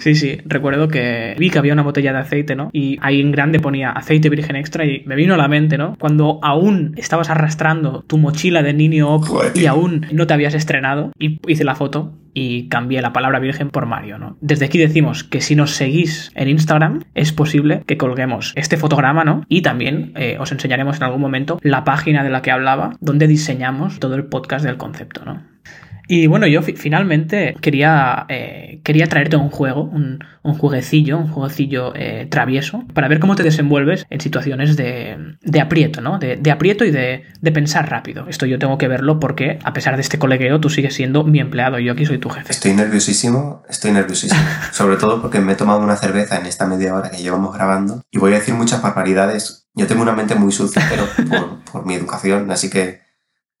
Sí, 0.00 0.14
sí, 0.14 0.38
recuerdo 0.46 0.88
que 0.88 1.36
vi 1.38 1.50
que 1.50 1.58
había 1.58 1.74
una 1.74 1.82
botella 1.82 2.12
de 2.12 2.20
aceite, 2.20 2.56
¿no? 2.56 2.70
Y 2.72 2.98
ahí 3.02 3.20
en 3.20 3.32
grande 3.32 3.60
ponía 3.60 3.90
aceite 3.90 4.30
virgen 4.30 4.56
extra 4.56 4.86
y 4.86 5.02
me 5.04 5.14
vino 5.14 5.34
a 5.34 5.36
la 5.36 5.46
mente, 5.46 5.76
¿no? 5.76 5.94
Cuando 5.98 6.40
aún 6.42 6.94
estabas 6.96 7.28
arrastrando 7.28 8.02
tu 8.06 8.16
mochila 8.16 8.62
de 8.62 8.72
niño 8.72 9.10
Op 9.10 9.26
y 9.54 9.66
aún 9.66 10.06
no 10.12 10.26
te 10.26 10.34
habías 10.34 10.54
estrenado 10.54 11.12
y 11.18 11.38
hice 11.46 11.64
la 11.64 11.74
foto 11.74 12.14
y 12.32 12.68
cambié 12.68 13.02
la 13.02 13.12
palabra 13.12 13.40
virgen 13.40 13.68
por 13.68 13.84
Mario, 13.84 14.18
¿no? 14.18 14.38
Desde 14.40 14.64
aquí 14.64 14.78
decimos 14.78 15.22
que 15.22 15.42
si 15.42 15.54
nos 15.54 15.72
seguís 15.72 16.30
en 16.34 16.48
Instagram 16.48 17.04
es 17.14 17.32
posible 17.32 17.82
que 17.86 17.98
colguemos 17.98 18.54
este 18.56 18.78
fotograma, 18.78 19.24
¿no? 19.24 19.44
Y 19.48 19.60
también 19.60 20.12
eh, 20.16 20.38
os 20.40 20.50
enseñaremos 20.50 20.96
en 20.96 21.02
algún 21.02 21.20
momento 21.20 21.58
la 21.62 21.84
página 21.84 22.24
de 22.24 22.30
la 22.30 22.40
que 22.40 22.50
hablaba 22.50 22.96
donde 23.00 23.26
diseñamos 23.26 23.98
todo 24.00 24.14
el 24.14 24.24
podcast 24.24 24.64
del 24.64 24.78
concepto, 24.78 25.24
¿no? 25.26 25.49
Y 26.12 26.26
bueno, 26.26 26.48
yo 26.48 26.60
fi- 26.62 26.74
finalmente 26.74 27.54
quería, 27.60 28.26
eh, 28.28 28.80
quería 28.82 29.06
traerte 29.06 29.36
un 29.36 29.48
juego, 29.48 29.84
un, 29.84 30.18
un 30.42 30.54
jueguecillo, 30.54 31.16
un 31.18 31.28
jueguecillo 31.28 31.92
eh, 31.94 32.26
travieso, 32.28 32.82
para 32.94 33.06
ver 33.06 33.20
cómo 33.20 33.36
te 33.36 33.44
desenvuelves 33.44 34.06
en 34.10 34.20
situaciones 34.20 34.76
de, 34.76 35.36
de 35.40 35.60
aprieto, 35.60 36.00
¿no? 36.00 36.18
De, 36.18 36.34
de 36.36 36.50
aprieto 36.50 36.84
y 36.84 36.90
de, 36.90 37.26
de 37.40 37.52
pensar 37.52 37.88
rápido. 37.88 38.26
Esto 38.28 38.44
yo 38.46 38.58
tengo 38.58 38.76
que 38.76 38.88
verlo 38.88 39.20
porque, 39.20 39.60
a 39.62 39.72
pesar 39.72 39.94
de 39.94 40.02
este 40.02 40.18
colegueo, 40.18 40.58
tú 40.60 40.68
sigues 40.68 40.94
siendo 40.94 41.22
mi 41.22 41.38
empleado 41.38 41.78
y 41.78 41.84
yo 41.84 41.92
aquí 41.92 42.04
soy 42.04 42.18
tu 42.18 42.28
jefe. 42.28 42.50
Estoy 42.50 42.72
nerviosísimo, 42.74 43.62
estoy 43.68 43.92
nerviosísimo. 43.92 44.40
Sobre 44.72 44.96
todo 44.96 45.22
porque 45.22 45.38
me 45.38 45.52
he 45.52 45.56
tomado 45.56 45.78
una 45.78 45.94
cerveza 45.94 46.40
en 46.40 46.46
esta 46.46 46.66
media 46.66 46.92
hora 46.92 47.12
que 47.12 47.18
llevamos 47.22 47.54
grabando 47.54 48.02
y 48.10 48.18
voy 48.18 48.32
a 48.32 48.40
decir 48.40 48.54
muchas 48.54 48.82
barbaridades. 48.82 49.68
Yo 49.76 49.86
tengo 49.86 50.02
una 50.02 50.14
mente 50.16 50.34
muy 50.34 50.50
sucia, 50.50 50.82
pero 50.90 51.04
por, 51.28 51.64
por 51.70 51.86
mi 51.86 51.94
educación, 51.94 52.50
así 52.50 52.68
que 52.68 53.08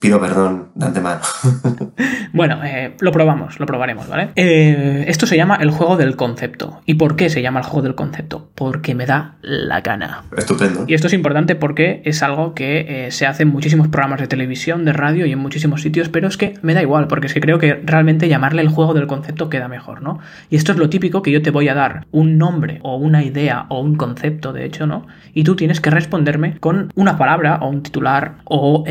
pido 0.00 0.18
perdón 0.18 0.70
de 0.74 0.86
antemano. 0.86 1.20
Bueno, 2.32 2.60
eh, 2.64 2.94
lo 3.00 3.10
probamos, 3.10 3.58
lo 3.58 3.66
probaremos, 3.66 4.08
¿vale? 4.08 4.30
Eh, 4.36 5.04
esto 5.08 5.26
se 5.26 5.36
llama 5.36 5.56
el 5.56 5.72
juego 5.72 5.96
del 5.96 6.14
concepto. 6.14 6.80
¿Y 6.86 6.94
por 6.94 7.16
qué 7.16 7.28
se 7.28 7.42
llama 7.42 7.58
el 7.58 7.66
juego 7.66 7.82
del 7.82 7.96
concepto? 7.96 8.50
Porque 8.54 8.94
me 8.94 9.04
da 9.04 9.36
la 9.42 9.80
gana. 9.80 10.22
Estupendo. 10.36 10.84
Y 10.86 10.94
esto 10.94 11.08
es 11.08 11.12
importante 11.12 11.56
porque 11.56 12.02
es 12.04 12.22
algo 12.22 12.54
que 12.54 13.06
eh, 13.06 13.10
se 13.10 13.26
hace 13.26 13.42
en 13.42 13.48
muchísimos 13.48 13.88
programas 13.88 14.20
de 14.20 14.28
televisión, 14.28 14.84
de 14.84 14.92
radio 14.92 15.26
y 15.26 15.32
en 15.32 15.40
muchísimos 15.40 15.82
sitios, 15.82 16.08
pero 16.08 16.28
es 16.28 16.36
que 16.36 16.54
me 16.62 16.72
da 16.72 16.82
igual, 16.82 17.08
porque 17.08 17.26
es 17.26 17.34
que 17.34 17.40
creo 17.40 17.58
que 17.58 17.74
realmente 17.84 18.28
llamarle 18.28 18.62
el 18.62 18.68
juego 18.68 18.94
del 18.94 19.08
concepto 19.08 19.50
queda 19.50 19.66
mejor, 19.66 20.02
¿no? 20.02 20.20
Y 20.50 20.56
esto 20.56 20.70
es 20.70 20.78
lo 20.78 20.88
típico 20.88 21.22
que 21.22 21.32
yo 21.32 21.42
te 21.42 21.50
voy 21.50 21.68
a 21.68 21.74
dar 21.74 22.06
un 22.12 22.38
nombre 22.38 22.78
o 22.82 22.96
una 22.96 23.24
idea 23.24 23.66
o 23.70 23.80
un 23.80 23.96
concepto, 23.96 24.52
de 24.52 24.64
hecho, 24.64 24.86
¿no? 24.86 25.06
Y 25.34 25.42
tú 25.42 25.56
tienes 25.56 25.80
que 25.80 25.90
responderme 25.90 26.58
con 26.60 26.92
una 26.94 27.18
palabra 27.18 27.58
o 27.60 27.68
un 27.68 27.82
titular 27.82 28.36
o 28.44 28.84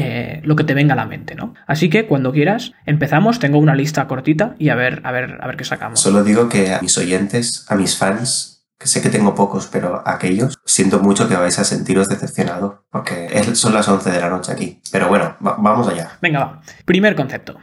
lo 0.43 0.55
que 0.57 0.63
te 0.65 0.73
venga 0.73 0.93
a 0.93 0.97
la 0.99 1.05
mente, 1.05 1.35
¿no? 1.35 1.53
Así 1.67 1.89
que 1.89 2.07
cuando 2.07 2.31
quieras, 2.31 2.71
empezamos, 2.85 3.39
tengo 3.39 3.57
una 3.57 3.75
lista 3.75 4.07
cortita 4.07 4.55
y 4.59 4.69
a 4.69 4.75
ver, 4.75 5.01
a 5.03 5.11
ver, 5.11 5.37
a 5.41 5.47
ver 5.47 5.57
qué 5.57 5.63
sacamos. 5.65 5.99
Solo 5.99 6.23
digo 6.23 6.47
que 6.49 6.73
a 6.73 6.81
mis 6.81 6.97
oyentes, 6.97 7.65
a 7.69 7.75
mis 7.75 7.97
fans, 7.97 8.67
que 8.77 8.87
sé 8.87 9.01
que 9.01 9.09
tengo 9.09 9.35
pocos, 9.35 9.67
pero 9.67 10.01
a 10.07 10.13
aquellos, 10.13 10.57
siento 10.65 10.99
mucho 10.99 11.27
que 11.27 11.35
vais 11.35 11.59
a 11.59 11.65
sentiros 11.65 12.07
decepcionados, 12.07 12.79
porque 12.89 13.27
es- 13.31 13.59
son 13.59 13.73
las 13.73 13.87
11 13.89 14.09
de 14.11 14.19
la 14.21 14.29
noche 14.29 14.51
aquí. 14.53 14.81
Pero 14.91 15.09
bueno, 15.09 15.35
va- 15.45 15.57
vamos 15.59 15.87
allá. 15.87 16.11
Venga, 16.21 16.39
va. 16.39 16.61
Primer 16.85 17.15
concepto. 17.15 17.57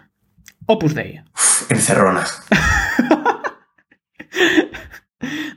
Opus 0.66 0.94
Dei. 0.94 1.22
Uf, 1.35 1.70
encerrona. 1.70 2.25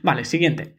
Vale, 0.02 0.24
siguiente. 0.24 0.76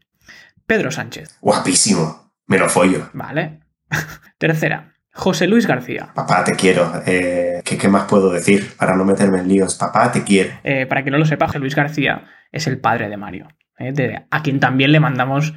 Pedro 0.66 0.92
Sánchez. 0.92 1.38
Guapísimo. 1.42 2.34
Me 2.48 2.58
lo 2.58 2.70
follo. 2.70 3.10
Vale. 3.14 3.62
Tercera. 4.38 4.91
José 5.14 5.48
Luis 5.48 5.68
García. 5.68 6.12
Papá, 6.16 6.44
te 6.44 6.56
quiero. 6.56 6.92
Eh, 7.06 7.62
¿qué, 7.66 7.78
qué 7.78 7.88
más 7.90 8.06
puedo 8.06 8.32
decir 8.32 8.74
para 8.78 8.96
no 8.96 9.04
meterme 9.06 9.40
en 9.40 9.48
líos? 9.48 9.76
Papá, 9.76 10.12
te 10.12 10.24
quiero. 10.24 10.52
Eh, 10.64 10.86
para 10.86 11.02
quien 11.02 11.12
no 11.14 11.18
lo 11.20 11.26
sepa, 11.26 11.48
José 11.48 11.60
Luis 11.60 11.76
García 11.76 12.24
es 12.52 12.68
el 12.68 12.80
padre 12.80 13.10
de 13.10 13.18
Mario, 13.18 13.48
eh, 13.78 13.92
de- 13.94 14.26
a 14.30 14.42
quien 14.42 14.60
también 14.60 14.92
le 14.92 15.00
mandamos 15.00 15.54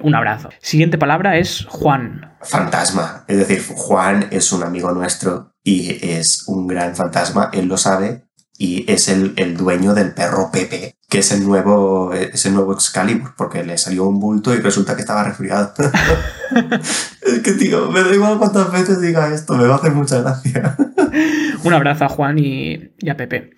un 0.00 0.14
abrazo. 0.14 0.48
Siguiente 0.62 0.96
palabra 0.96 1.36
es 1.36 1.66
Juan. 1.68 2.38
Fantasma. 2.40 3.24
Es 3.28 3.36
decir, 3.36 3.62
Juan 3.76 4.26
es 4.30 4.50
un 4.52 4.62
amigo 4.62 4.90
nuestro 4.92 5.52
y 5.62 5.98
es 6.10 6.48
un 6.48 6.66
gran 6.66 6.96
fantasma. 6.96 7.50
Él 7.52 7.66
lo 7.68 7.76
sabe 7.76 8.27
y 8.58 8.84
es 8.90 9.08
el, 9.08 9.34
el 9.36 9.56
dueño 9.56 9.94
del 9.94 10.12
perro 10.12 10.50
Pepe, 10.52 10.96
que 11.08 11.20
es 11.20 11.30
el 11.30 11.44
nuevo, 11.44 12.12
es 12.12 12.44
el 12.44 12.54
nuevo 12.54 12.72
Excalibur, 12.72 13.34
porque 13.36 13.62
le 13.62 13.78
salió 13.78 14.04
un 14.04 14.18
bulto 14.18 14.52
y 14.52 14.58
resulta 14.58 14.96
que 14.96 15.02
estaba 15.02 15.22
resfriado. 15.22 15.72
es 17.22 17.38
que, 17.38 17.52
tío, 17.52 17.90
me 17.92 18.02
da 18.02 18.12
igual 18.12 18.36
cuántas 18.38 18.70
veces 18.72 19.00
diga 19.00 19.32
esto, 19.32 19.56
me 19.56 19.66
va 19.66 19.76
a 19.76 19.78
hacer 19.78 19.92
mucha 19.92 20.20
gracia. 20.20 20.76
Un 21.62 21.72
abrazo 21.72 22.04
a 22.04 22.08
Juan 22.08 22.38
y, 22.38 22.90
y 22.98 23.08
a 23.08 23.16
Pepe. 23.16 23.52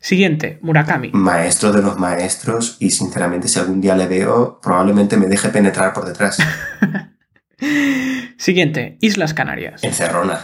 Siguiente, 0.00 0.58
Murakami. 0.60 1.12
Maestro 1.12 1.72
de 1.72 1.80
los 1.80 1.98
maestros 1.98 2.76
y 2.78 2.90
sinceramente 2.90 3.48
si 3.48 3.58
algún 3.58 3.80
día 3.80 3.96
le 3.96 4.06
veo, 4.06 4.60
probablemente 4.60 5.16
me 5.16 5.26
deje 5.26 5.48
penetrar 5.48 5.94
por 5.94 6.04
detrás. 6.04 6.38
Siguiente, 8.36 8.98
Islas 9.00 9.32
Canarias. 9.32 9.82
Encerrona. 9.82 10.40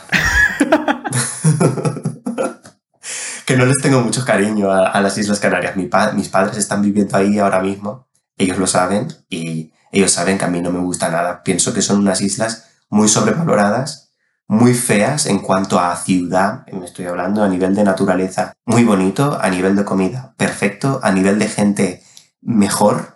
Que 3.49 3.57
no 3.57 3.65
les 3.65 3.79
tengo 3.79 4.03
mucho 4.03 4.27
cariño 4.27 4.71
a, 4.71 5.01
las 5.01 5.17
Islas 5.17 5.41
Canarias. 5.41 5.75
Mis 5.75 6.29
padres 6.29 6.59
están 6.59 6.83
viviendo 6.83 7.17
ahí 7.17 7.39
ahora 7.39 7.61
mismo. 7.61 8.07
Ellos 8.37 8.59
lo 8.59 8.67
saben 8.67 9.09
y 9.31 9.73
ellos 9.91 10.13
saben 10.13 10.37
que 10.37 10.45
a 10.45 10.49
mí 10.49 10.61
no 10.61 10.71
me 10.71 10.81
gusta 10.81 11.09
nada. 11.09 11.43
Pienso 11.43 11.73
que 11.73 11.81
son 11.81 12.01
unas 12.01 12.21
islas 12.21 12.67
muy 12.91 13.09
sobrevaloradas, 13.09 14.13
muy 14.49 14.75
feas 14.75 15.25
en 15.25 15.39
cuanto 15.39 15.81
a 15.81 15.97
ciudad, 15.97 16.67
me 16.71 16.85
estoy 16.85 17.07
hablando 17.07 17.43
a 17.43 17.49
nivel 17.49 17.75
de 17.75 17.85
naturaleza. 17.85 18.53
Muy 18.67 18.85
bonito 18.85 19.39
a 19.41 19.49
nivel 19.49 19.77
de 19.77 19.87
comida, 19.87 20.35
perfecto 20.37 21.01
a 21.03 21.11
nivel 21.11 21.39
de 21.39 21.49
gente 21.49 22.03
mejor, 22.43 23.15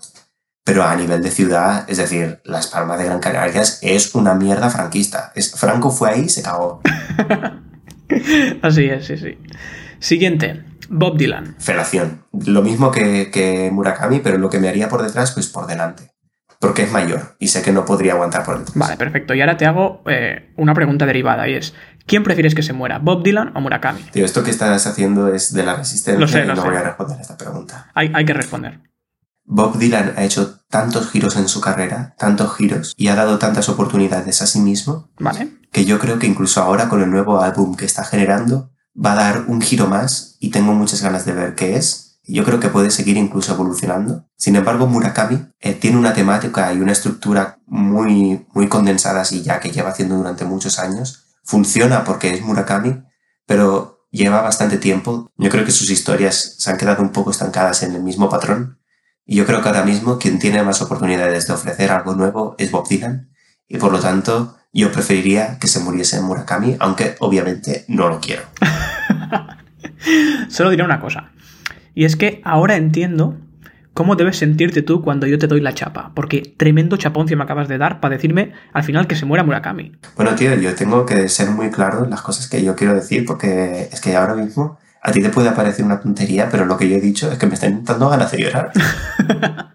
pero 0.64 0.85
a 0.85 0.97
nivel 0.97 1.23
de 1.23 1.31
ciudad, 1.31 1.85
es 1.88 1.99
decir, 1.99 2.40
Las 2.47 2.68
Palmas 2.68 2.97
de 2.99 3.05
Gran 3.05 3.21
Canarias 3.21 3.81
es 3.83 4.14
una 4.14 4.33
mierda 4.33 4.71
franquista. 4.71 5.31
Es, 5.35 5.53
Franco 5.53 5.90
fue 5.90 6.09
ahí 6.09 6.21
y 6.23 6.29
se 6.31 6.42
cagó. 6.42 6.81
Así 8.62 8.87
es, 8.87 9.07
sí, 9.07 9.18
sí. 9.18 9.37
Siguiente, 10.03 10.65
Bob 10.88 11.17
Dylan. 11.17 11.55
Felación. 11.59 12.25
Lo 12.45 12.62
mismo 12.62 12.91
que, 12.91 13.31
que 13.31 13.71
Murakami, 13.73 14.19
pero 14.19 14.37
lo 14.37 14.51
que 14.51 14.59
me 14.59 14.69
haría 14.69 14.88
por 14.88 15.03
detrás, 15.03 15.31
pues 15.33 15.47
por 15.47 15.67
delante. 15.67 16.11
porque 16.59 16.83
es 16.83 16.93
mayor 16.93 17.35
y 17.41 17.49
sé 17.49 17.62
que 17.62 17.73
no 17.73 17.85
podría 17.85 18.12
aguantar 18.12 18.45
por 18.45 18.59
detrás. 18.59 18.77
Vale, 18.77 18.97
perfecto. 18.97 19.35
Y 19.35 19.41
ahora 19.41 19.57
te 19.57 19.67
hago 19.67 20.03
eh, 20.07 20.53
una 20.57 20.75
pregunta 20.75 21.07
derivada 21.07 21.49
y 21.49 21.55
es, 21.55 21.75
¿quién 22.07 22.23
prefieres 22.23 22.55
que 22.55 22.62
se 22.62 22.73
muera, 22.73 22.99
Bob 22.99 23.23
Dylan 23.25 23.57
o 23.57 23.61
Murakami? 23.61 24.01
Tío, 24.12 24.25
esto 24.25 24.43
que 24.45 24.51
estás 24.51 24.87
haciendo 24.87 25.33
es 25.33 25.53
de 25.53 25.62
la 25.65 25.75
resistencia 25.77 26.21
Lo 26.21 26.29
sé, 26.29 26.41
y 26.43 26.47
lo 26.47 26.55
no 26.55 26.62
sé. 26.62 26.69
voy 26.69 26.77
a 26.77 26.83
responder 26.83 27.21
esta 27.21 27.37
pregunta. 27.37 27.91
Hay, 27.95 28.11
hay 28.15 28.25
que 28.25 28.33
responder. 28.35 28.81
Bob 29.45 29.77
Dylan 29.79 30.15
ha 30.17 30.23
hecho 30.25 30.61
tantos 30.69 31.11
giros 31.11 31.37
en 31.37 31.49
su 31.49 31.61
carrera, 31.61 32.15
tantos 32.19 32.55
giros, 32.57 32.95
y 32.97 33.09
ha 33.09 33.15
dado 33.17 33.38
tantas 33.38 33.69
oportunidades 33.69 34.41
a 34.41 34.47
sí 34.47 34.61
mismo, 34.61 35.11
Vale. 35.19 35.49
que 35.73 35.85
yo 35.85 35.99
creo 35.99 36.19
que 36.21 36.29
incluso 36.29 36.61
ahora 36.62 36.88
con 36.88 37.03
el 37.03 37.11
nuevo 37.11 37.41
álbum 37.41 37.75
que 37.77 37.85
está 37.85 38.05
generando, 38.05 38.71
va 38.94 39.12
a 39.12 39.16
dar 39.16 39.44
un 39.48 39.61
giro 39.61 39.87
más 39.87 40.37
y 40.40 40.50
tengo 40.50 40.74
muchas 40.74 41.02
ganas 41.02 41.24
de 41.24 41.33
ver 41.33 41.55
qué 41.55 41.76
es. 41.76 42.20
Yo 42.24 42.44
creo 42.44 42.61
que 42.61 42.68
puede 42.68 42.90
seguir 42.90 43.16
incluso 43.16 43.52
evolucionando. 43.52 44.26
Sin 44.37 44.55
embargo, 44.55 44.87
Murakami 44.87 45.46
eh, 45.61 45.74
tiene 45.74 45.96
una 45.96 46.14
temática 46.14 46.72
y 46.72 46.78
una 46.78 46.92
estructura 46.92 47.59
muy, 47.66 48.46
muy 48.55 48.68
condensadas 48.68 49.33
y 49.33 49.42
ya 49.42 49.61
que 49.61 49.70
lleva 49.70 49.90
haciendo 49.90 50.16
durante 50.16 50.44
muchos 50.44 50.78
años. 50.78 51.24
Funciona 51.42 52.05
porque 52.05 52.33
es 52.33 52.42
Murakami, 52.42 53.02
pero 53.46 54.07
lleva 54.11 54.40
bastante 54.40 54.78
tiempo. 54.78 55.31
Yo 55.37 55.50
creo 55.50 55.64
que 55.64 55.72
sus 55.72 55.90
historias 55.90 56.57
se 56.59 56.70
han 56.70 56.76
quedado 56.76 57.02
un 57.02 57.11
poco 57.11 57.33
estancadas 57.33 57.83
en 57.83 57.94
el 57.94 58.02
mismo 58.02 58.28
patrón. 58.28 58.78
Y 59.24 59.37
yo 59.37 59.46
creo 59.46 59.62
que 59.62 59.68
ahora 59.68 59.85
mismo 59.85 60.18
quien 60.18 60.38
tiene 60.38 60.62
más 60.62 60.81
oportunidades 60.83 61.46
de 61.46 61.55
ofrecer 61.55 61.90
algo 61.90 62.14
nuevo 62.14 62.55
es 62.59 62.70
Bob 62.70 62.87
Dylan. 62.87 63.33
Y 63.66 63.78
por 63.78 63.90
lo 63.90 63.98
tanto, 63.98 64.57
yo 64.72 64.90
preferiría 64.90 65.58
que 65.58 65.66
se 65.66 65.80
muriese 65.80 66.20
Murakami, 66.20 66.76
aunque 66.80 67.14
obviamente 67.20 67.85
no 67.88 68.08
lo 68.08 68.20
quiero. 68.20 68.42
Solo 70.48 70.70
diré 70.70 70.82
una 70.82 71.00
cosa. 71.00 71.30
Y 71.94 72.04
es 72.04 72.16
que 72.16 72.40
ahora 72.44 72.76
entiendo 72.76 73.37
cómo 73.94 74.16
debes 74.16 74.38
sentirte 74.38 74.80
tú 74.82 75.02
cuando 75.02 75.26
yo 75.26 75.38
te 75.38 75.46
doy 75.46 75.61
la 75.61 75.74
chapa. 75.74 76.12
Porque 76.14 76.40
tremendo 76.56 76.96
chaponcio 76.96 77.37
me 77.37 77.44
acabas 77.44 77.68
de 77.68 77.78
dar 77.78 78.00
para 78.00 78.14
decirme 78.16 78.52
al 78.72 78.82
final 78.85 79.06
que 79.06 79.14
se 79.16 79.26
muera 79.26 79.44
Murakami. 79.44 79.92
Bueno, 80.16 80.35
tío, 80.35 80.54
yo 80.54 80.74
tengo 80.74 81.04
que 81.04 81.28
ser 81.28 81.50
muy 81.50 81.70
claro 81.70 82.04
en 82.04 82.11
las 82.11 82.22
cosas 82.22 82.48
que 82.48 82.62
yo 82.64 82.74
quiero 82.74 82.94
decir, 82.94 83.24
porque 83.26 83.88
es 83.92 84.00
que 84.00 84.16
ahora 84.16 84.35
mismo 84.35 84.78
a 85.02 85.12
ti 85.12 85.20
te 85.20 85.28
puede 85.28 85.50
parecer 85.52 85.85
una 85.85 86.00
tontería, 86.00 86.48
pero 86.50 86.64
lo 86.64 86.76
que 86.78 86.88
yo 86.88 86.96
he 86.96 87.00
dicho 87.00 87.30
es 87.30 87.38
que 87.38 87.46
me 87.46 87.54
están 87.54 87.85
dando 87.85 88.08
ganas 88.08 88.30
de 88.32 88.38
llorar. 88.38 88.72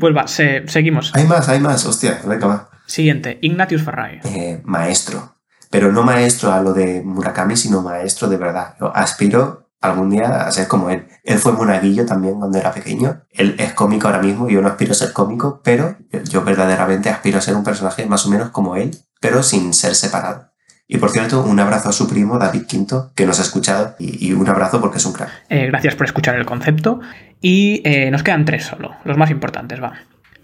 Pues 0.00 0.16
va, 0.16 0.26
se- 0.26 0.66
seguimos. 0.68 1.12
Hay 1.14 1.26
más, 1.26 1.46
hay 1.50 1.60
más, 1.60 1.84
hostia, 1.84 2.18
venga, 2.26 2.46
va. 2.46 2.70
Siguiente, 2.90 3.38
Ignatius 3.40 3.82
Farray. 3.82 4.20
Eh, 4.24 4.60
maestro. 4.64 5.36
Pero 5.70 5.92
no 5.92 6.02
maestro 6.02 6.52
a 6.52 6.60
lo 6.60 6.72
de 6.72 7.02
Murakami, 7.02 7.56
sino 7.56 7.82
maestro 7.82 8.28
de 8.28 8.36
verdad. 8.36 8.74
Yo 8.80 8.94
aspiro 8.94 9.68
algún 9.80 10.10
día 10.10 10.46
a 10.46 10.50
ser 10.50 10.66
como 10.66 10.90
él. 10.90 11.06
Él 11.22 11.38
fue 11.38 11.52
monaguillo 11.52 12.04
también 12.04 12.34
cuando 12.34 12.58
era 12.58 12.72
pequeño. 12.72 13.22
Él 13.30 13.54
es 13.58 13.74
cómico 13.74 14.08
ahora 14.08 14.20
mismo, 14.20 14.48
yo 14.48 14.60
no 14.60 14.66
aspiro 14.66 14.90
a 14.90 14.96
ser 14.96 15.12
cómico, 15.12 15.60
pero 15.62 15.96
yo, 16.10 16.20
yo 16.24 16.42
verdaderamente 16.42 17.08
aspiro 17.08 17.38
a 17.38 17.40
ser 17.40 17.54
un 17.54 17.62
personaje 17.62 18.04
más 18.06 18.26
o 18.26 18.30
menos 18.30 18.50
como 18.50 18.74
él, 18.74 18.90
pero 19.20 19.44
sin 19.44 19.72
ser 19.72 19.94
separado. 19.94 20.50
Y 20.88 20.98
por 20.98 21.10
cierto, 21.10 21.44
un 21.44 21.60
abrazo 21.60 21.90
a 21.90 21.92
su 21.92 22.08
primo, 22.08 22.36
David 22.36 22.66
Quinto, 22.66 23.12
que 23.14 23.24
nos 23.24 23.38
ha 23.38 23.42
escuchado, 23.42 23.94
y, 24.00 24.26
y 24.26 24.32
un 24.32 24.48
abrazo 24.48 24.80
porque 24.80 24.98
es 24.98 25.06
un 25.06 25.12
crack. 25.12 25.30
Eh, 25.48 25.68
gracias 25.68 25.94
por 25.94 26.06
escuchar 26.06 26.34
el 26.34 26.44
concepto. 26.44 26.98
Y 27.40 27.80
eh, 27.84 28.10
nos 28.10 28.24
quedan 28.24 28.44
tres 28.44 28.64
solo, 28.64 28.96
los 29.04 29.16
más 29.16 29.30
importantes, 29.30 29.80
va. 29.80 29.92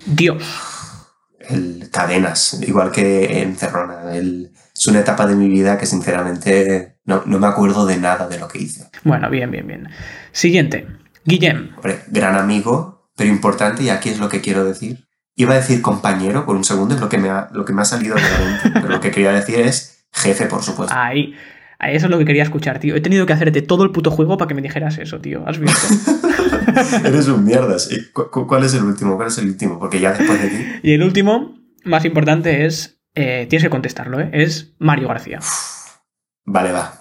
Dios. 0.07 0.45
El 1.49 1.89
cadenas, 1.91 2.61
igual 2.67 2.91
que 2.91 3.43
Encerrona. 3.43 4.15
El, 4.15 4.53
es 4.77 4.87
una 4.87 5.01
etapa 5.01 5.27
de 5.27 5.35
mi 5.35 5.49
vida 5.49 5.79
que 5.79 5.87
sinceramente 5.87 6.97
no, 7.05 7.23
no 7.25 7.39
me 7.39 7.47
acuerdo 7.47 7.87
de 7.87 7.97
nada 7.97 8.29
de 8.29 8.39
lo 8.39 8.49
que 8.49 8.59
hice. 8.59 8.89
Bueno, 9.05 9.31
bien, 9.31 9.51
bien, 9.51 9.67
bien. 9.67 9.89
Siguiente, 10.33 10.87
Guillem. 11.25 11.71
Hombre, 11.77 12.01
gran 12.09 12.37
amigo, 12.37 13.11
pero 13.17 13.31
importante, 13.31 13.83
y 13.83 13.89
aquí 13.89 14.11
es 14.11 14.19
lo 14.19 14.29
que 14.29 14.41
quiero 14.41 14.65
decir. 14.65 15.07
Iba 15.35 15.55
a 15.55 15.57
decir 15.59 15.83
compañero 15.83 16.47
por 16.47 16.57
un 16.57 16.65
segundo, 16.65 16.95
es 16.95 17.01
lo 17.01 17.09
que 17.09 17.19
me 17.19 17.31
ha, 17.31 17.49
lo 17.53 17.65
que 17.65 17.73
me 17.73 17.83
ha 17.83 17.85
salido 17.85 18.17
de 18.17 18.23
la 18.23 18.39
mente, 18.39 18.71
pero 18.75 18.89
lo 18.89 19.01
que 19.01 19.11
quería 19.11 19.33
decir 19.33 19.61
es 19.61 20.05
jefe, 20.13 20.47
por 20.47 20.63
supuesto. 20.63 20.95
Ahí, 20.97 21.35
Eso 21.81 22.07
es 22.07 22.11
lo 22.11 22.19
que 22.19 22.25
quería 22.25 22.43
escuchar, 22.43 22.79
tío. 22.79 22.97
He 22.97 23.01
tenido 23.01 23.27
que 23.27 23.33
hacerte 23.33 23.63
todo 23.63 23.85
el 23.85 23.93
puto 23.93 24.11
juego 24.11 24.37
para 24.37 24.49
que 24.49 24.55
me 24.55 24.63
dijeras 24.63 24.99
eso, 24.99 25.21
tío. 25.21 25.47
¿Has 25.47 25.59
visto? 25.59 25.87
Eres 27.05 27.29
un 27.29 27.45
mierdas. 27.45 27.89
¿Y 27.91 28.11
cu- 28.13 28.31
cu- 28.31 28.47
¿Cuál 28.47 28.65
es 28.65 28.75
el 28.75 28.83
último? 28.85 29.17
¿Cuál 29.17 29.29
es 29.29 29.39
el 29.39 29.47
último? 29.49 29.79
Porque 29.79 30.01
ya 30.01 30.13
después 30.13 30.41
de 30.43 30.49
ti. 30.49 30.65
y 30.83 30.93
el 30.93 31.03
último, 31.03 31.57
más 31.85 32.05
importante, 32.05 32.67
es. 32.67 33.01
eh, 33.15 33.47
tienes 33.49 33.65
que 33.65 33.71
contestarlo, 33.71 34.21
¿eh? 34.21 34.31
Es 34.33 34.75
Mario 34.79 35.09
García. 35.09 35.41
Vale, 36.45 36.73
va. 36.73 36.93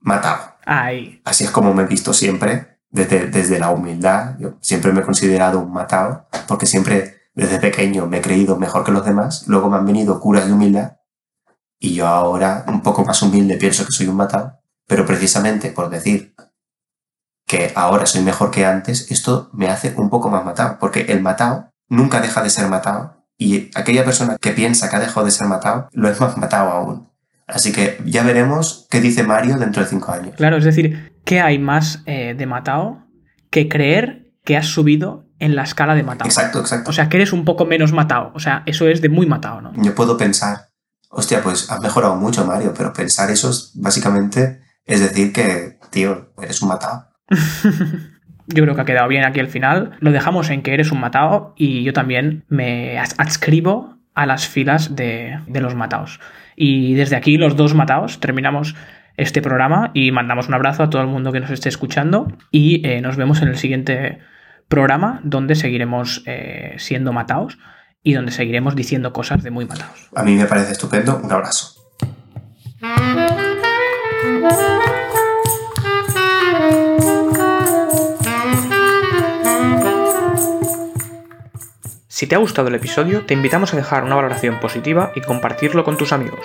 Matado. 0.00 0.54
Ahí. 0.66 1.20
Así 1.24 1.44
es 1.44 1.50
como 1.50 1.74
me 1.74 1.82
he 1.82 1.86
visto 1.86 2.12
siempre, 2.12 2.78
desde, 2.90 3.26
desde 3.26 3.58
la 3.58 3.70
humildad. 3.70 4.36
Yo 4.38 4.56
siempre 4.60 4.92
me 4.92 5.00
he 5.00 5.04
considerado 5.04 5.60
un 5.60 5.72
matado, 5.72 6.28
porque 6.48 6.66
siempre 6.66 7.22
desde 7.34 7.58
pequeño 7.58 8.06
me 8.06 8.18
he 8.18 8.22
creído 8.22 8.56
mejor 8.58 8.84
que 8.84 8.92
los 8.92 9.04
demás. 9.04 9.44
Luego 9.48 9.68
me 9.70 9.76
han 9.76 9.86
venido 9.86 10.20
curas 10.20 10.46
de 10.46 10.52
humildad, 10.52 10.98
y 11.78 11.94
yo 11.94 12.06
ahora, 12.06 12.64
un 12.68 12.82
poco 12.82 13.04
más 13.04 13.20
humilde, 13.22 13.56
pienso 13.56 13.84
que 13.84 13.92
soy 13.92 14.06
un 14.08 14.16
matado. 14.16 14.60
Pero 14.86 15.04
precisamente 15.06 15.70
por 15.70 15.88
decir 15.90 16.34
que 17.46 17.72
ahora 17.74 18.06
soy 18.06 18.22
mejor 18.22 18.50
que 18.50 18.64
antes, 18.66 19.10
esto 19.10 19.50
me 19.52 19.68
hace 19.68 19.94
un 19.96 20.10
poco 20.10 20.30
más 20.30 20.44
matado, 20.44 20.78
porque 20.78 21.02
el 21.08 21.20
matado 21.20 21.70
nunca 21.88 22.20
deja 22.20 22.42
de 22.42 22.50
ser 22.50 22.68
matado, 22.68 23.24
y 23.36 23.70
aquella 23.74 24.04
persona 24.04 24.36
que 24.40 24.52
piensa 24.52 24.88
que 24.88 24.96
ha 24.96 25.00
dejado 25.00 25.26
de 25.26 25.32
ser 25.32 25.46
matado, 25.48 25.88
lo 25.92 26.08
es 26.08 26.20
más 26.20 26.36
matado 26.36 26.70
aún. 26.70 27.10
Así 27.46 27.72
que 27.72 27.98
ya 28.06 28.22
veremos 28.22 28.86
qué 28.90 29.00
dice 29.00 29.22
Mario 29.22 29.58
dentro 29.58 29.82
de 29.82 29.88
cinco 29.88 30.12
años. 30.12 30.34
Claro, 30.36 30.56
es 30.56 30.64
decir, 30.64 31.14
¿qué 31.24 31.40
hay 31.40 31.58
más 31.58 32.02
eh, 32.06 32.34
de 32.36 32.46
matado 32.46 33.06
que 33.50 33.68
creer 33.68 34.32
que 34.44 34.56
has 34.56 34.66
subido 34.66 35.26
en 35.38 35.54
la 35.54 35.64
escala 35.64 35.94
de 35.94 36.02
matado? 36.02 36.28
Exacto, 36.28 36.60
exacto. 36.60 36.90
O 36.90 36.92
sea, 36.92 37.08
que 37.08 37.18
eres 37.18 37.32
un 37.32 37.44
poco 37.44 37.66
menos 37.66 37.92
matado. 37.92 38.32
O 38.34 38.40
sea, 38.40 38.62
eso 38.64 38.88
es 38.88 39.02
de 39.02 39.10
muy 39.10 39.26
matado, 39.26 39.60
¿no? 39.60 39.72
Yo 39.76 39.94
puedo 39.94 40.16
pensar, 40.16 40.70
hostia, 41.10 41.42
pues 41.42 41.70
has 41.70 41.80
mejorado 41.80 42.16
mucho, 42.16 42.46
Mario, 42.46 42.72
pero 42.74 42.92
pensar 42.94 43.30
eso 43.30 43.50
es 43.50 43.72
básicamente 43.74 44.62
es 44.84 45.00
decir 45.00 45.32
que, 45.32 45.78
tío, 45.90 46.32
eres 46.40 46.62
un 46.62 46.68
matado. 46.68 47.08
Yo 48.46 48.62
creo 48.62 48.74
que 48.74 48.80
ha 48.80 48.84
quedado 48.84 49.08
bien 49.08 49.24
aquí 49.24 49.40
al 49.40 49.48
final. 49.48 49.96
Lo 50.00 50.12
dejamos 50.12 50.50
en 50.50 50.62
que 50.62 50.74
eres 50.74 50.92
un 50.92 51.00
matado 51.00 51.54
y 51.56 51.82
yo 51.82 51.94
también 51.94 52.44
me 52.48 52.98
adscribo 52.98 53.96
a 54.14 54.26
las 54.26 54.46
filas 54.46 54.94
de, 54.94 55.40
de 55.46 55.60
los 55.62 55.74
mataos. 55.74 56.20
Y 56.54 56.92
desde 56.92 57.16
aquí, 57.16 57.38
los 57.38 57.56
dos 57.56 57.74
mataos, 57.74 58.20
terminamos 58.20 58.76
este 59.16 59.42
programa 59.42 59.90
y 59.94 60.10
mandamos 60.10 60.48
un 60.48 60.54
abrazo 60.54 60.82
a 60.82 60.90
todo 60.90 61.02
el 61.02 61.08
mundo 61.08 61.32
que 61.32 61.40
nos 61.40 61.50
esté 61.50 61.68
escuchando 61.68 62.28
y 62.50 62.86
eh, 62.86 63.00
nos 63.00 63.16
vemos 63.16 63.42
en 63.42 63.48
el 63.48 63.56
siguiente 63.56 64.18
programa 64.68 65.20
donde 65.22 65.54
seguiremos 65.54 66.22
eh, 66.26 66.74
siendo 66.78 67.12
mataos 67.12 67.58
y 68.02 68.12
donde 68.12 68.32
seguiremos 68.32 68.76
diciendo 68.76 69.12
cosas 69.12 69.42
de 69.42 69.50
muy 69.50 69.66
mataos. 69.66 70.10
A 70.14 70.22
mí 70.22 70.34
me 70.34 70.46
parece 70.46 70.72
estupendo. 70.72 71.20
Un 71.22 71.32
abrazo. 71.32 71.74
Si 82.24 82.28
te 82.28 82.36
ha 82.36 82.38
gustado 82.38 82.68
el 82.68 82.74
episodio, 82.74 83.26
te 83.26 83.34
invitamos 83.34 83.74
a 83.74 83.76
dejar 83.76 84.02
una 84.02 84.14
valoración 84.14 84.58
positiva 84.58 85.12
y 85.14 85.20
compartirlo 85.20 85.84
con 85.84 85.98
tus 85.98 86.10
amigos. 86.10 86.40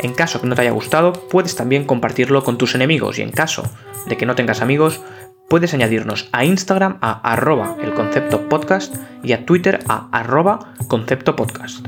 En 0.00 0.12
caso 0.12 0.40
que 0.40 0.48
no 0.48 0.56
te 0.56 0.62
haya 0.62 0.72
gustado, 0.72 1.12
puedes 1.12 1.54
también 1.54 1.84
compartirlo 1.84 2.42
con 2.42 2.58
tus 2.58 2.74
enemigos 2.74 3.16
y 3.20 3.22
en 3.22 3.30
caso 3.30 3.62
de 4.08 4.16
que 4.16 4.26
no 4.26 4.34
tengas 4.34 4.60
amigos, 4.60 5.00
puedes 5.48 5.72
añadirnos 5.72 6.28
a 6.32 6.44
Instagram 6.44 6.98
a 7.00 7.20
arroba 7.32 7.76
el 7.80 7.94
concepto 7.94 8.48
podcast 8.48 8.96
y 9.22 9.32
a 9.32 9.46
Twitter 9.46 9.78
a 9.86 10.08
arroba 10.10 10.74
concepto 10.88 11.36
podcast. 11.36 11.86